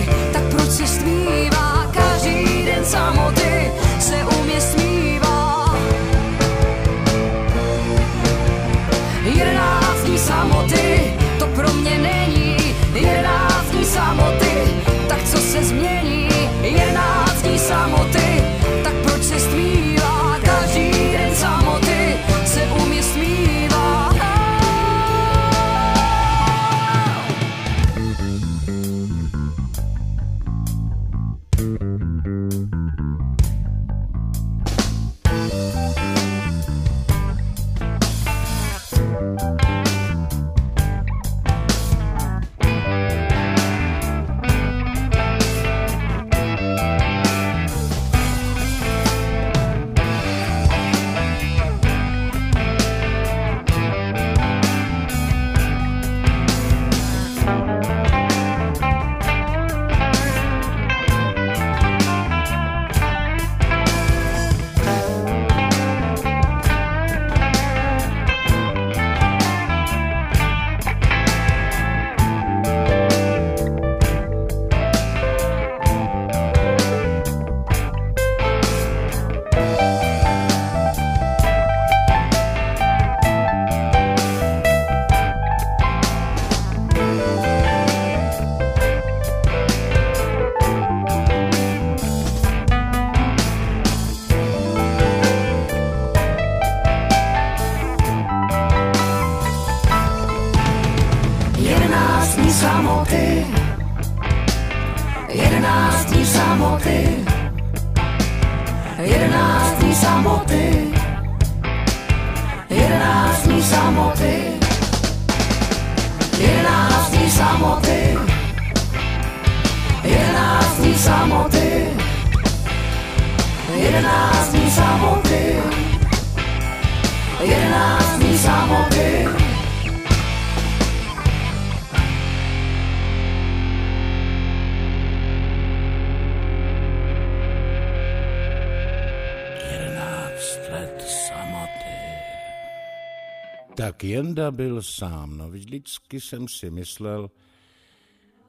[144.04, 145.38] Jenda byl sám.
[145.38, 147.30] No vždycky jsem si myslel,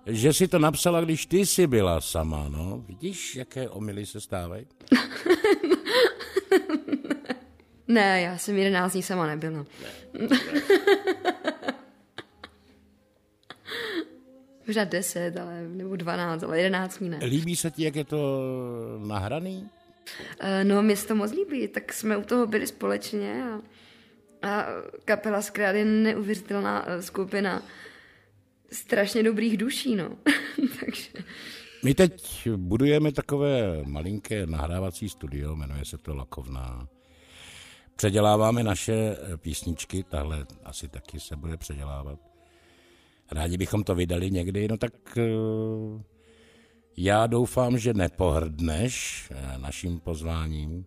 [0.06, 2.84] že si to napsala, když ty jsi byla sama, no.
[2.86, 4.66] Vidíš, jaké omily se stávají?
[7.88, 9.66] Ne, já jsem 11 dní sama nebyla.
[14.66, 17.18] Možná 10, ale, nebo 12, ale 11 dní ne.
[17.22, 18.42] Líbí se ti, jak je to
[19.06, 19.68] nahraný?
[20.40, 23.60] Eh, No, mě se to moc líbí, tak jsme u toho byli společně a,
[24.44, 24.66] a
[25.04, 27.62] kapela Skrát je neuvěřitelná eh, skupina
[28.72, 30.08] strašně dobrých duší, no.
[30.80, 31.10] Takže
[31.82, 36.88] My teď budujeme takové malinké nahrávací studio, jmenuje se to Lakovná.
[37.96, 42.18] Předěláváme naše eh, písničky, tahle asi taky se bude předělávat.
[43.32, 45.22] Rádi bychom to vydali někdy, no tak eh,
[46.96, 50.86] já doufám, že nepohrdneš naším pozváním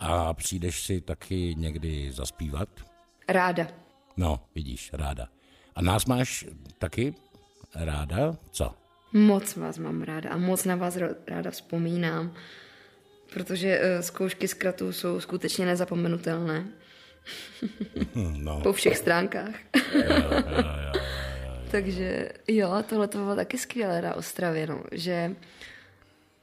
[0.00, 2.68] a přijdeš si taky někdy zaspívat.
[3.28, 3.66] Ráda.
[4.16, 5.28] No, vidíš, ráda.
[5.74, 6.46] A nás máš
[6.78, 7.14] taky
[7.74, 8.36] ráda?
[8.50, 8.74] Co?
[9.12, 12.34] Moc vás mám ráda a moc na vás ráda vzpomínám,
[13.32, 16.66] protože uh, zkoušky z kratu jsou skutečně nezapomenutelné.
[18.14, 18.60] No.
[18.60, 19.54] po všech stránkách.
[21.70, 25.36] Takže jo, tohle to bylo taky skvělé na Ostravě, no, že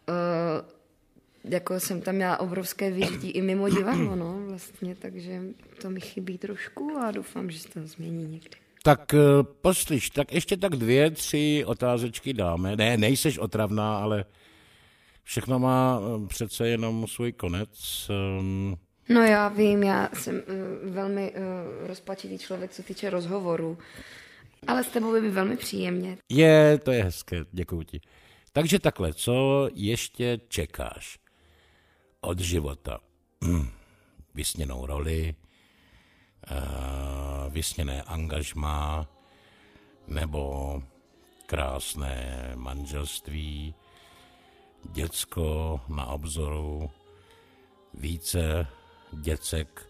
[0.10, 0.16] uh,
[1.50, 5.42] jako jsem tam měla obrovské vyžití i mimo divadlo, no, vlastně, takže
[5.82, 8.58] to mi chybí trošku a doufám, že se to změní někdy.
[8.84, 9.18] Tak eh,
[9.62, 12.76] poslyš, tak ještě tak dvě, tři otázečky dáme.
[12.76, 14.26] Ne, nejseš otravná, ale
[15.24, 18.10] všechno má eh, přece jenom svůj konec.
[18.40, 18.78] Um,
[19.10, 21.34] No já vím, já jsem uh, velmi
[21.88, 23.78] rozpačitý člověk, co týče rozhovoru,
[24.68, 26.18] ale s tebou by mi velmi příjemně.
[26.30, 28.02] Je, to je hezké, děkuji ti.
[28.54, 31.18] Takže takhle, co ještě čekáš
[32.26, 33.00] od života?
[33.44, 33.68] Hm,
[34.34, 35.36] vysněnou roli,
[36.52, 39.08] uh, vysněné angažmá,
[40.08, 40.84] nebo
[41.46, 43.76] krásné manželství,
[44.92, 46.90] děcko na obzoru,
[47.94, 48.68] více
[49.12, 49.88] děcek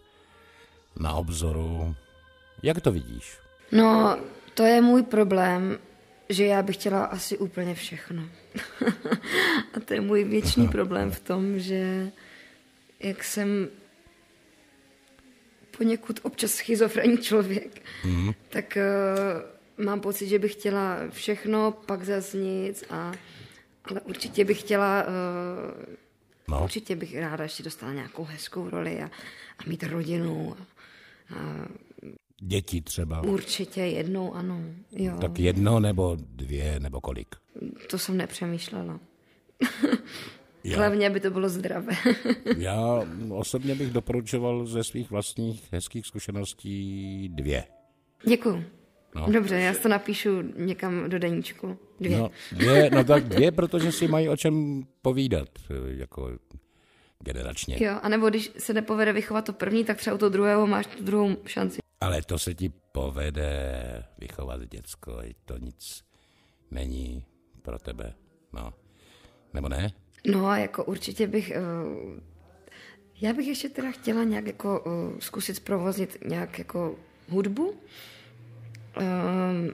[1.00, 1.94] na obzoru.
[2.62, 3.38] Jak to vidíš?
[3.72, 4.18] No,
[4.54, 5.78] to je můj problém,
[6.28, 8.22] že já bych chtěla asi úplně všechno.
[9.74, 12.12] a to je můj věčný problém v tom, že
[13.00, 13.68] jak jsem
[15.78, 18.32] poněkud občas schizofrenní člověk, mm.
[18.48, 18.78] tak
[19.78, 23.12] uh, mám pocit, že bych chtěla všechno, pak zase nic, a,
[23.84, 25.96] ale určitě bych chtěla uh,
[26.48, 26.64] No.
[26.64, 29.06] Určitě bych ráda ještě dostala nějakou hezkou roli a,
[29.58, 30.56] a mít rodinu.
[30.58, 30.62] A,
[31.36, 31.66] a
[32.40, 33.20] Děti třeba.
[33.22, 34.60] Určitě jednou, ano.
[34.92, 35.18] Jo.
[35.20, 37.36] Tak jedno nebo dvě nebo kolik?
[37.90, 39.00] To jsem nepřemýšlela.
[40.66, 40.76] Já.
[40.76, 41.92] Hlavně, aby to bylo zdravé.
[42.58, 47.64] Já osobně bych doporučoval ze svých vlastních hezkých zkušeností dvě.
[48.28, 48.64] Děkuju.
[49.14, 49.32] No.
[49.32, 51.78] Dobře, já to napíšu někam do deníčku.
[52.00, 52.18] Dvě.
[52.18, 55.48] No, dvě, no tak dvě, protože si mají o čem povídat,
[55.86, 56.30] jako
[57.18, 57.76] generačně.
[57.80, 61.04] Jo, anebo když se nepovede vychovat to první, tak třeba u toho druhého máš tu
[61.04, 61.78] druhou šanci.
[62.00, 66.04] Ale to se ti povede vychovat děcko, to nic
[66.70, 67.24] není
[67.62, 68.14] pro tebe,
[68.52, 68.72] no.
[69.54, 69.92] Nebo ne?
[70.26, 71.52] No, jako určitě bych...
[71.56, 72.20] Uh,
[73.20, 76.94] já bych ještě teda chtěla nějak jako uh, zkusit zprovoznit nějak jako
[77.28, 77.68] hudbu.
[77.68, 77.74] Uh,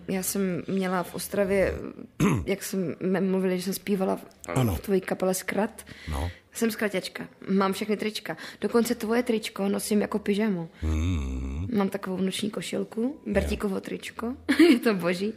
[0.08, 1.74] já jsem měla v Ostravě,
[2.46, 4.74] jak jsem mluvili, že jsem zpívala v, ano.
[4.74, 5.86] v tvojí kapele Skrat.
[6.10, 6.30] No.
[6.52, 7.28] Jsem zkratěčka.
[7.48, 8.36] Mám všechny trička.
[8.60, 10.68] Dokonce tvoje tričko nosím jako pyžamo.
[10.82, 11.68] Mm.
[11.76, 14.34] Mám takovou noční košilku, Bertíkovo tričko.
[14.70, 15.34] je to boží.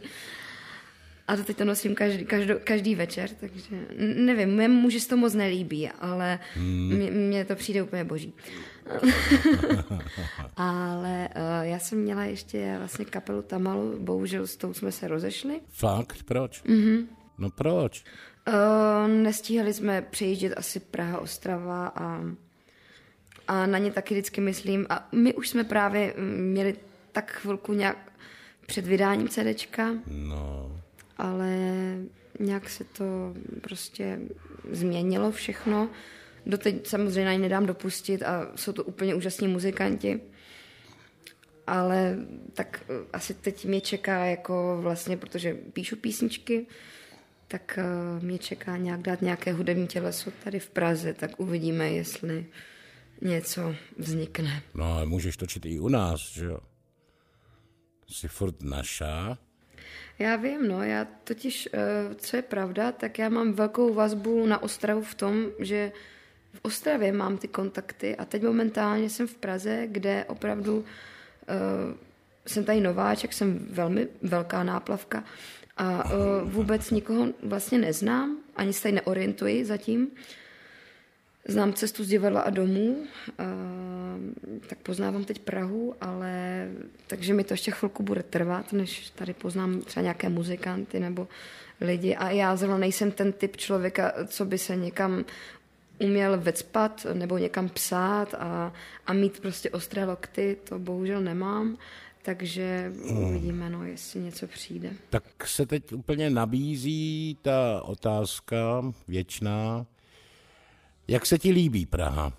[1.28, 5.16] A to teď to nosím každý, každý, každý večer, takže nevím, mé muži se to
[5.16, 6.88] moc nelíbí, ale hmm.
[7.12, 8.34] mně to přijde úplně boží.
[10.56, 15.60] ale uh, já jsem měla ještě vlastně kapelu Tamalu, bohužel s tou jsme se rozešli.
[15.68, 16.22] Fakt?
[16.22, 16.64] Proč?
[16.64, 17.06] Mm-hmm.
[17.38, 18.04] No proč?
[18.48, 22.20] Uh, nestíhali jsme přejíždět asi Praha, Ostrava a,
[23.48, 24.86] a na ně taky vždycky myslím.
[24.88, 26.76] A my už jsme právě měli
[27.12, 28.12] tak chvilku nějak
[28.66, 29.94] před vydáním CDčka.
[30.06, 30.80] No
[31.16, 31.56] ale
[32.40, 34.20] nějak se to prostě
[34.70, 35.88] změnilo všechno.
[36.46, 40.20] Doteď samozřejmě ani nedám dopustit a jsou to úplně úžasní muzikanti.
[41.66, 42.16] Ale
[42.54, 46.66] tak eh, asi teď mě čeká jako vlastně, protože píšu písničky,
[47.48, 52.46] tak eh, mě čeká nějak dát nějaké hudební těleso tady v Praze, tak uvidíme, jestli
[53.22, 54.62] něco vznikne.
[54.74, 56.58] No ale můžeš točit i u nás, že jo?
[58.08, 59.38] Jsi furt naša,
[60.18, 64.62] já vím, no, já totiž, eh, co je pravda, tak já mám velkou vazbu na
[64.62, 65.92] Ostravu v tom, že
[66.56, 70.84] v Ostravě mám ty kontakty a teď momentálně jsem v Praze, kde opravdu uh,
[72.46, 75.24] jsem tady nováček, jsem velmi velká náplavka
[75.76, 76.10] a uh,
[76.50, 80.10] vůbec nikoho vlastně neznám, ani se tady neorientuji zatím.
[81.48, 83.04] Znám cestu z divadla a domů,
[84.68, 86.66] tak poznávám teď Prahu, ale
[87.06, 91.28] takže mi to ještě chvilku bude trvat, než tady poznám třeba nějaké muzikanty nebo
[91.80, 92.16] lidi.
[92.16, 95.24] A já zrovna nejsem ten typ člověka, co by se někam
[95.98, 98.72] uměl vecpat nebo někam psát a,
[99.06, 101.76] a mít prostě ostré lokty, to bohužel nemám.
[102.22, 104.90] Takže uvidíme, no, jestli něco přijde.
[105.10, 109.86] Tak se teď úplně nabízí ta otázka věčná,
[111.08, 112.32] jak se ti líbí Praha?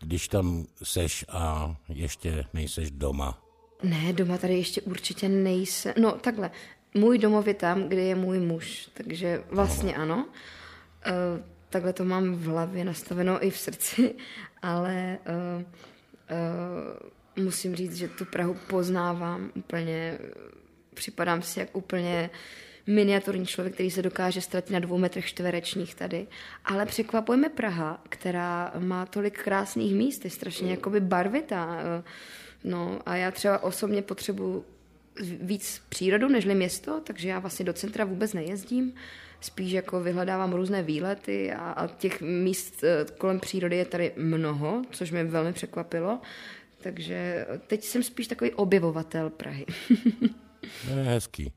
[0.00, 3.42] Když tam seš a ještě nejseš doma.
[3.82, 5.94] Ne, doma tady ještě určitě nejsem.
[6.00, 6.50] No takhle,
[6.94, 10.02] můj domov je tam, kde je můj muž, takže vlastně no.
[10.02, 10.26] ano.
[10.26, 14.14] Uh, takhle to mám v hlavě nastaveno i v srdci,
[14.62, 15.62] ale uh,
[17.36, 20.18] uh, musím říct, že tu Prahu poznávám úplně,
[20.94, 22.30] připadám si jak úplně
[22.88, 26.26] miniaturní člověk, který se dokáže ztratit na dvou metrech čtverečních tady.
[26.64, 31.82] Ale překvapuje mě Praha, která má tolik krásných míst, je strašně jakoby barvitá.
[32.64, 34.64] No a já třeba osobně potřebuji
[35.40, 38.94] víc přírodu nežli město, takže já vlastně do centra vůbec nejezdím.
[39.40, 44.82] Spíš jako vyhledávám různé výlety a, a těch míst eh, kolem přírody je tady mnoho,
[44.90, 46.20] což mě velmi překvapilo.
[46.80, 49.66] Takže teď jsem spíš takový objevovatel Prahy.
[50.88, 51.52] je hezký.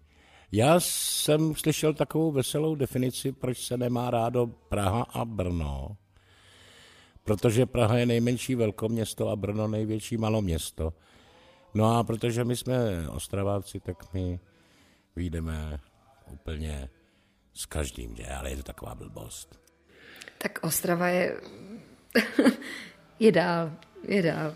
[0.51, 5.97] Já jsem slyšel takovou veselou definici, proč se nemá rádo Praha a Brno.
[7.23, 10.93] Protože Praha je nejmenší velkoměsto a Brno největší maloměsto.
[11.73, 14.39] No a protože my jsme ostraváci, tak my
[15.15, 15.79] vyjdeme
[16.31, 16.89] úplně
[17.53, 18.25] s každým, že?
[18.27, 19.59] Ale je to taková blbost.
[20.37, 21.41] Tak Ostrava je...
[23.19, 23.71] je dál,
[24.07, 24.55] je dál.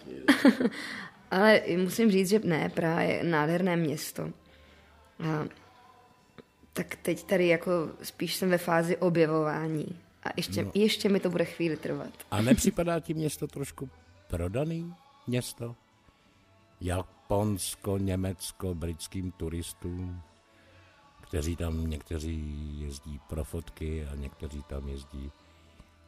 [1.32, 4.24] Ale musím říct, že ne, Praha je nádherné město.
[5.20, 5.46] A
[6.76, 7.72] tak teď tady jako
[8.04, 9.86] spíš jsem ve fázi objevování.
[10.24, 10.72] A ještě, no.
[10.74, 12.10] ještě mi to bude chvíli trvat.
[12.32, 13.90] A nepřipadá ti město trošku
[14.28, 14.94] prodaný
[15.28, 15.76] město?
[16.82, 20.22] Japonsko, Německo, britským turistům,
[21.22, 22.44] kteří tam někteří
[22.82, 25.32] jezdí pro fotky a někteří tam jezdí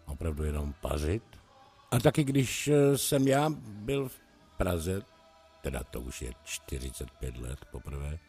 [0.06, 1.24] opravdu jenom pařit.
[1.92, 4.20] A taky když eh, jsem já byl v
[4.58, 5.02] Praze,
[5.62, 8.20] teda to už je 45 let poprvé,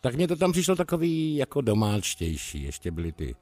[0.00, 2.62] tak mě to tam přišlo takový jako domáčtější.
[2.62, 3.34] Ještě byly ty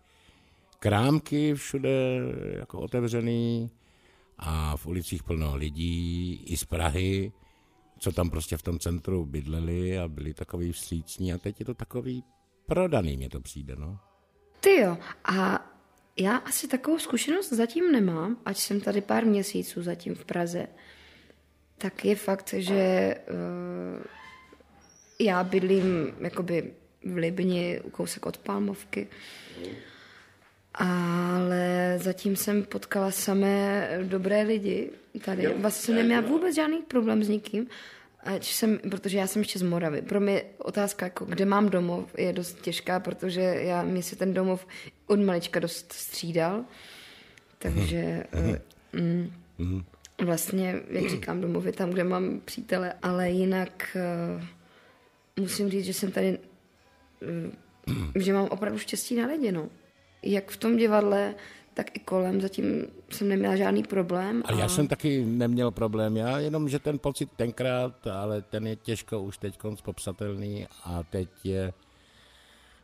[0.79, 2.21] krámky všude
[2.59, 3.71] jako otevřený
[4.39, 7.33] a v ulicích plno lidí, i z Prahy,
[7.99, 11.75] co tam prostě v tom centru bydleli a byli takový vstřícní a teď je to
[11.75, 12.25] takový
[12.67, 13.99] prodaný, mě to přijde, no.
[14.61, 15.67] Ty jo, a
[16.17, 20.67] já asi takovou zkušenost zatím nemám, ať jsem tady pár měsíců zatím v Praze,
[21.79, 24.05] tak je fakt, že uh,
[25.19, 26.71] já bydlím jakoby
[27.05, 29.07] v Libni, kousek od Palmovky.
[30.75, 34.91] Ale zatím jsem potkala samé dobré lidi
[35.25, 35.49] tady.
[35.49, 37.67] Vlastně jsem neměla vůbec žádný problém s nikým.
[38.25, 40.03] Ať jsem, protože já jsem ještě z Moravy.
[40.03, 44.35] Pro mě otázka, jako, kde mám domov, je dost těžká, protože já, mě se ten
[44.35, 44.67] domov
[45.07, 46.65] od malička dost střídal.
[47.59, 48.25] Takže
[48.93, 49.85] mm, mm,
[50.25, 53.97] vlastně, jak říkám, domov je tam, kde mám přítele, ale jinak
[54.37, 54.43] uh,
[55.39, 56.39] musím říct, že jsem tady,
[57.23, 57.51] eh,
[58.21, 59.69] že mám opravdu štěstí na lidi, no.
[60.23, 61.35] Jak v tom divadle,
[61.79, 62.41] tak i kolem.
[62.41, 64.43] Zatím jsem neměla žádný problém.
[64.45, 64.61] Ale a...
[64.61, 66.17] já jsem taky neměl problém.
[66.17, 71.29] Já jenom, že ten pocit tenkrát, ale ten je těžko už teď popsatelný a teď
[71.45, 71.73] je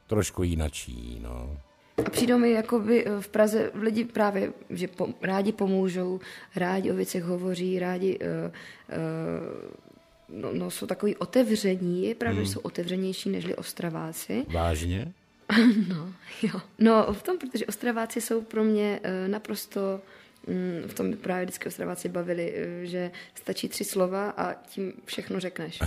[0.07, 1.59] trošku jinačí, no.
[2.07, 6.21] A přijdou mi jako by eh, v Praze lidi právě, že po, rádi pomůžou,
[6.57, 9.84] rádi o věcech hovoří, rádi uh, uh,
[10.29, 12.45] no, no, jsou takový otevření, je pravda, hmm.
[12.45, 14.47] že jsou otevřenější nežli Ostraváci.
[14.49, 15.12] Vážně?
[15.89, 16.12] no,
[16.43, 16.61] jo.
[16.79, 20.01] No, v tom, protože Ostraváci jsou pro mě uh, naprosto
[20.47, 25.41] mm, v tom právě vždycky Ostraváci bavili, uh, že stačí tři slova a tím všechno
[25.41, 25.79] řekneš.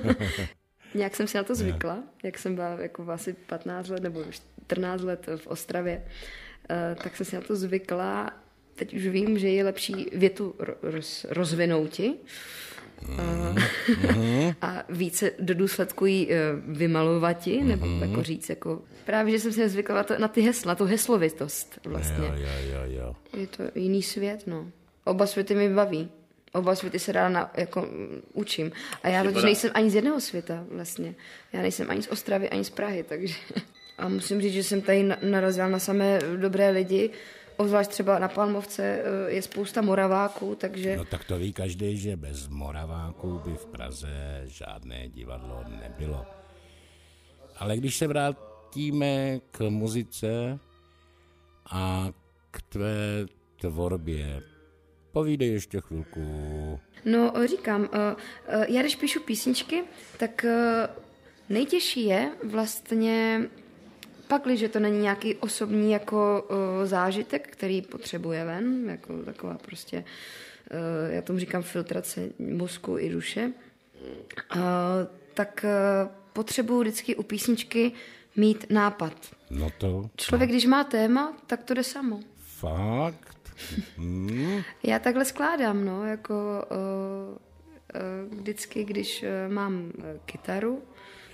[0.94, 4.24] Nějak jsem si na to zvykla, jak jsem byla jako asi 15 let nebo
[4.66, 6.02] 14 let v Ostravě,
[6.70, 8.30] uh, tak jsem si na to zvykla.
[8.74, 12.14] Teď už vím, že je lepší větu roz, rozvinouti,
[13.02, 14.54] mm-hmm.
[14.62, 16.36] a více do důsledku jí eh,
[16.66, 18.10] vymalovati, nebo mm-hmm.
[18.10, 22.26] jako říct, jako právě, že jsem si nezvykla to, na ty hesla, tu heslovitost vlastně.
[22.26, 23.16] Jo, jo, jo, jo.
[23.40, 24.70] Je to jiný svět, no.
[25.04, 26.08] Oba světy mi baví.
[26.52, 27.88] Oba světy se ráda na, jako,
[28.32, 28.72] učím.
[29.02, 31.14] A já totiž nejsem ani z jedného světa vlastně.
[31.52, 33.34] Já nejsem ani z Ostravy, ani z Prahy, takže...
[33.98, 37.10] A musím říct, že jsem tady narazila na samé dobré lidi,
[37.56, 40.96] Obzvlášť třeba na Palmovce eh, je spousta Moraváků, takže...
[40.96, 46.26] No tak to ví každý, že bez Moraváků by v Praze žádné divadlo nebylo.
[47.56, 50.58] Ale když se vrátíme k muzice
[51.70, 52.08] a
[52.50, 53.26] k tvé
[53.60, 54.42] tvorbě,
[55.12, 56.20] povídej ještě chvilku.
[57.04, 59.84] No, říkám, eh, eh, já když píšu písničky,
[60.18, 60.46] tak
[61.48, 63.40] nejtěžší je vlastně
[64.28, 66.56] pak, když to není nějaký osobní jako uh,
[66.86, 70.04] zážitek, který potřebuje ven, jako taková prostě,
[70.70, 73.52] uh, já tomu říkám filtrace mozku i duše,
[74.54, 74.60] uh,
[75.34, 77.92] tak uh, potřebuji vždycky u písničky
[78.36, 79.12] mít nápad.
[79.50, 80.10] No to...
[80.16, 82.20] Člověk, když má téma, tak to jde samo.
[82.38, 83.26] Fakt?
[83.96, 84.62] Hmm.
[84.82, 87.38] Já takhle skládám, no, jako uh,
[88.30, 90.82] vždycky, když uh, mám uh, kytaru,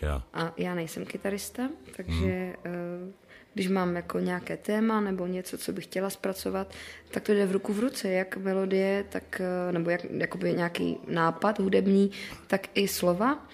[0.02, 0.22] Ja.
[0.34, 3.12] A já nejsem kytarista, takže hmm.
[3.54, 6.74] když mám jako nějaké téma nebo něco, co bych chtěla zpracovat,
[7.10, 10.98] tak to jde v ruku v ruce, jak melodie, tak, eh, nebo jak, jakoby nějaký
[11.08, 12.10] nápad hudební,
[12.46, 13.46] tak i slova.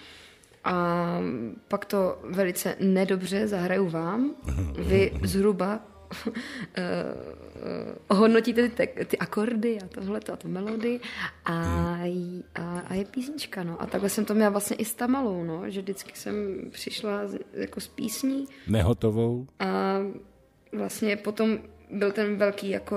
[0.63, 1.19] A
[1.67, 4.35] pak to velice nedobře zahraju vám.
[4.79, 5.79] Vy zhruba
[8.09, 10.99] hodnotíte ty, ty akordy a tohle a tu melodii
[11.45, 11.53] a,
[12.55, 13.81] a, a je písnička, no.
[13.81, 16.35] A takhle jsem to měla vlastně i s Tamalou, no, že vždycky jsem
[16.71, 18.45] přišla z, jako s písní.
[18.67, 19.47] Nehotovou.
[19.59, 19.99] A
[20.73, 21.59] vlastně potom
[21.91, 22.95] byl ten velký jako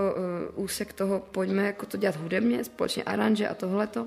[0.56, 4.06] uh, úsek toho, pojďme jako to dělat hudebně, společně aranže a tohleto.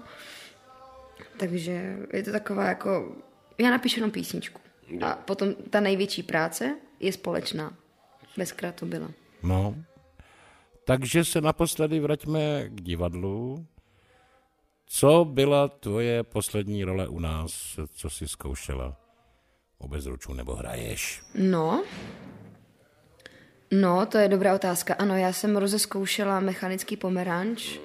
[1.37, 3.15] Takže je to taková jako,
[3.57, 4.61] já napíšu jenom písničku.
[5.01, 7.73] A potom ta největší práce je společná.
[8.37, 9.09] Bezkrát to byla.
[9.43, 9.75] No,
[10.85, 13.65] takže se naposledy vraťme k divadlu.
[14.85, 18.97] Co byla tvoje poslední role u nás, co jsi zkoušela?
[19.77, 21.21] O bezručů nebo hraješ?
[21.35, 21.83] No,
[23.71, 24.93] no, to je dobrá otázka.
[24.93, 27.79] Ano, já jsem rozeskoušela mechanický pomeranč,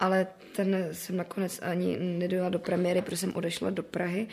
[0.00, 0.26] ale
[0.56, 4.28] ten jsem nakonec ani nedojela do premiéry, protože jsem odešla do Prahy,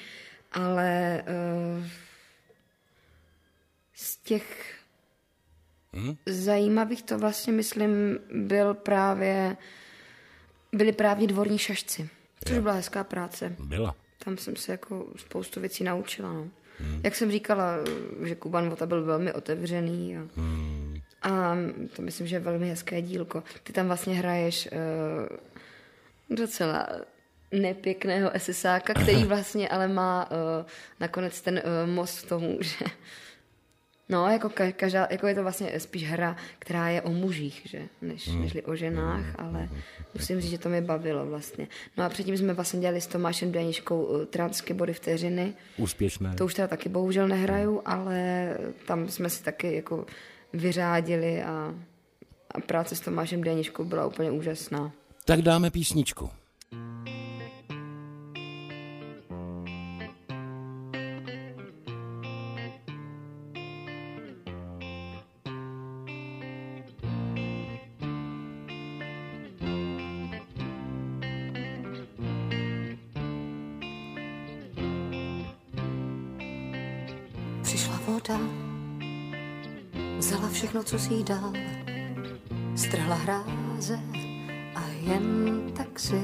[0.51, 1.24] ale
[1.78, 1.86] uh,
[3.93, 4.79] z těch
[5.94, 6.18] Hmm?
[6.26, 9.58] Zajímavých to vlastně, myslím, byl právě,
[10.72, 12.10] byli právě dvorní šašci,
[12.48, 13.56] což byla hezká práce.
[13.60, 13.96] Byla.
[14.24, 16.34] Tam jsem se jako spoustu věcí naučila.
[16.34, 16.50] No.
[16.80, 17.02] Hmm.
[17.04, 17.76] Jak jsem říkala,
[18.24, 21.00] že Kuban Vota byl velmi otevřený a, hmm.
[21.22, 21.56] a
[21.96, 23.44] to myslím, že je velmi hezké dílko.
[23.64, 26.88] Ty tam vlastně hraješ uh, docela
[27.52, 30.38] nepěkného SSáka, který vlastně ale má uh,
[31.00, 32.86] nakonec ten uh, most tomu, že
[34.10, 38.28] No, jako, každá, jako je to vlastně spíš hra, která je o mužích, že, než,
[38.28, 38.41] mm.
[38.41, 39.36] nežli o ženách, mm.
[39.38, 39.70] ale
[40.14, 41.68] musím říct, že to mě bavilo vlastně.
[41.97, 45.53] No a předtím jsme vlastně dělali s Tomášem Daniškou uh, transky body vteřiny.
[45.78, 46.36] Úspěšné.
[46.36, 48.49] To už teda taky bohužel nehraju, ale
[48.88, 50.05] tam jsme si taky jako
[50.53, 51.74] vyřádili a,
[52.51, 54.91] a práce s Tomášem Daniškou byla úplně úžasná.
[55.26, 56.30] Tak dáme písničku.
[80.60, 81.54] Všechno, co si dal.
[82.76, 84.00] Strhla hráze
[84.76, 86.22] a jen tak si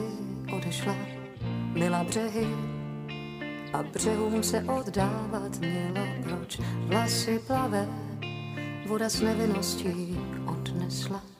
[0.56, 0.96] odešla.
[1.74, 2.48] Mila břehy
[3.74, 6.08] a břehům se oddávat měla.
[6.24, 7.88] Proč vlasy plavé
[8.88, 11.35] voda s nevinností odnesla.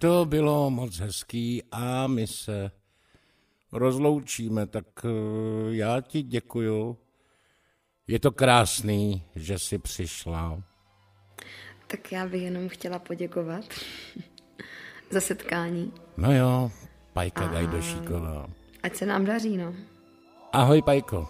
[0.00, 2.70] To bylo moc hezký a my se
[3.72, 5.08] rozloučíme, tak eh,
[5.70, 6.98] já ti děkuju.
[8.06, 10.62] Je to krásný, že jsi přišla.
[11.86, 13.64] Tak já bych jenom chtěla poděkovat
[15.10, 15.92] za setkání.
[16.16, 16.70] No jo,
[17.12, 18.46] Pajka Gajdošíková.
[18.82, 19.74] Ať se nám daří, no.
[20.52, 21.28] Ahoj, Pajko.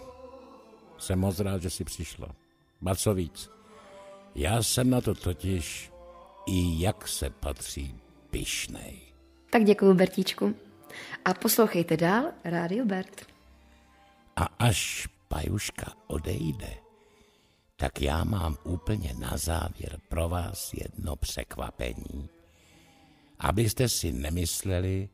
[0.97, 2.27] Jsem moc rád, že jsi přišla.
[2.81, 3.49] Ba co víc,
[4.35, 5.91] já jsem na to totiž
[6.47, 8.00] i jak se patří
[8.31, 9.01] pyšnej.
[9.49, 10.55] Tak děkuju, Bertíčku.
[11.25, 13.25] A poslouchejte dál Rádio Bert.
[14.35, 16.73] A až Pajuška odejde,
[17.75, 22.29] tak já mám úplně na závěr pro vás jedno překvapení.
[23.39, 25.09] Abyste si nemysleli,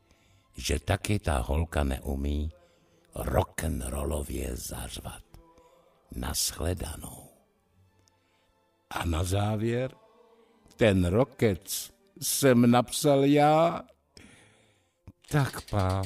[0.56, 2.52] že taky ta holka neumí
[3.15, 5.23] rock'n'rollově zařvat.
[6.15, 7.30] Naschledanou.
[8.89, 9.95] A na závěr,
[10.76, 13.81] ten rokec jsem napsal já.
[15.31, 16.02] Tak pá.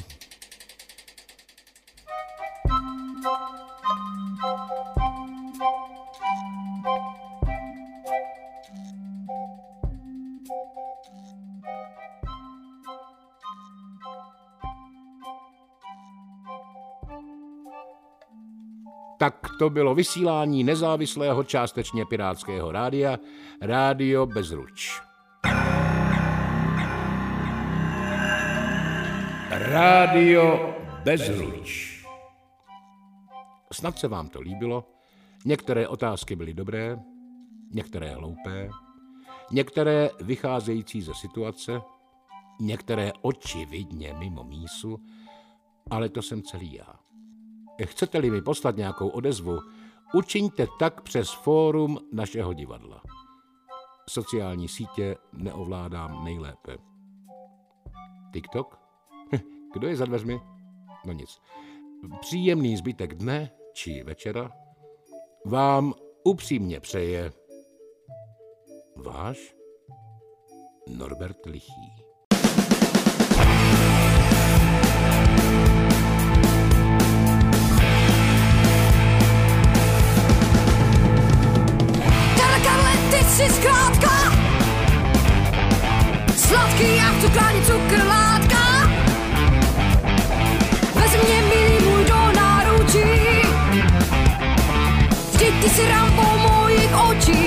[19.18, 23.18] Tak to bylo vysílání nezávislého částečně pirátského rádia
[23.60, 25.11] Rádio Bezruč.
[29.54, 30.74] Rádio
[31.04, 32.02] Bezruč.
[33.72, 34.84] Snad se vám to líbilo.
[35.44, 36.98] Některé otázky byly dobré,
[37.70, 38.70] některé hloupé,
[39.50, 41.80] některé vycházející ze situace,
[42.60, 45.00] některé očividně mimo mísu,
[45.90, 46.94] ale to jsem celý já.
[47.84, 49.58] Chcete-li mi poslat nějakou odezvu,
[50.14, 53.02] učiňte tak přes fórum našeho divadla.
[54.08, 56.76] Sociální sítě neovládám nejlépe.
[58.32, 58.81] TikTok?
[59.72, 60.40] Kdo je za dveřmi?
[61.04, 61.38] No nic.
[62.20, 64.52] Příjemný zbytek dne či večera
[65.46, 65.94] vám
[66.24, 67.32] upřímně přeje
[68.96, 69.54] váš
[70.88, 71.92] Norbert Lichý.
[83.32, 84.32] Jsi zkrátka
[86.36, 88.51] Sladký jak cukrání cukrlátka Vezmi
[92.92, 93.42] náručí
[95.32, 97.44] Vždyť ty si rampou mojich očí.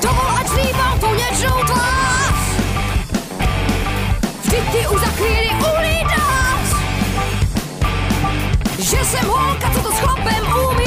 [0.00, 2.40] Dovol, ať slívám tvou něčnou tvář.
[4.42, 6.68] Vždyť ty už za chvíli ulítáš
[8.78, 10.83] že jsem holka, co to s chlapem umí.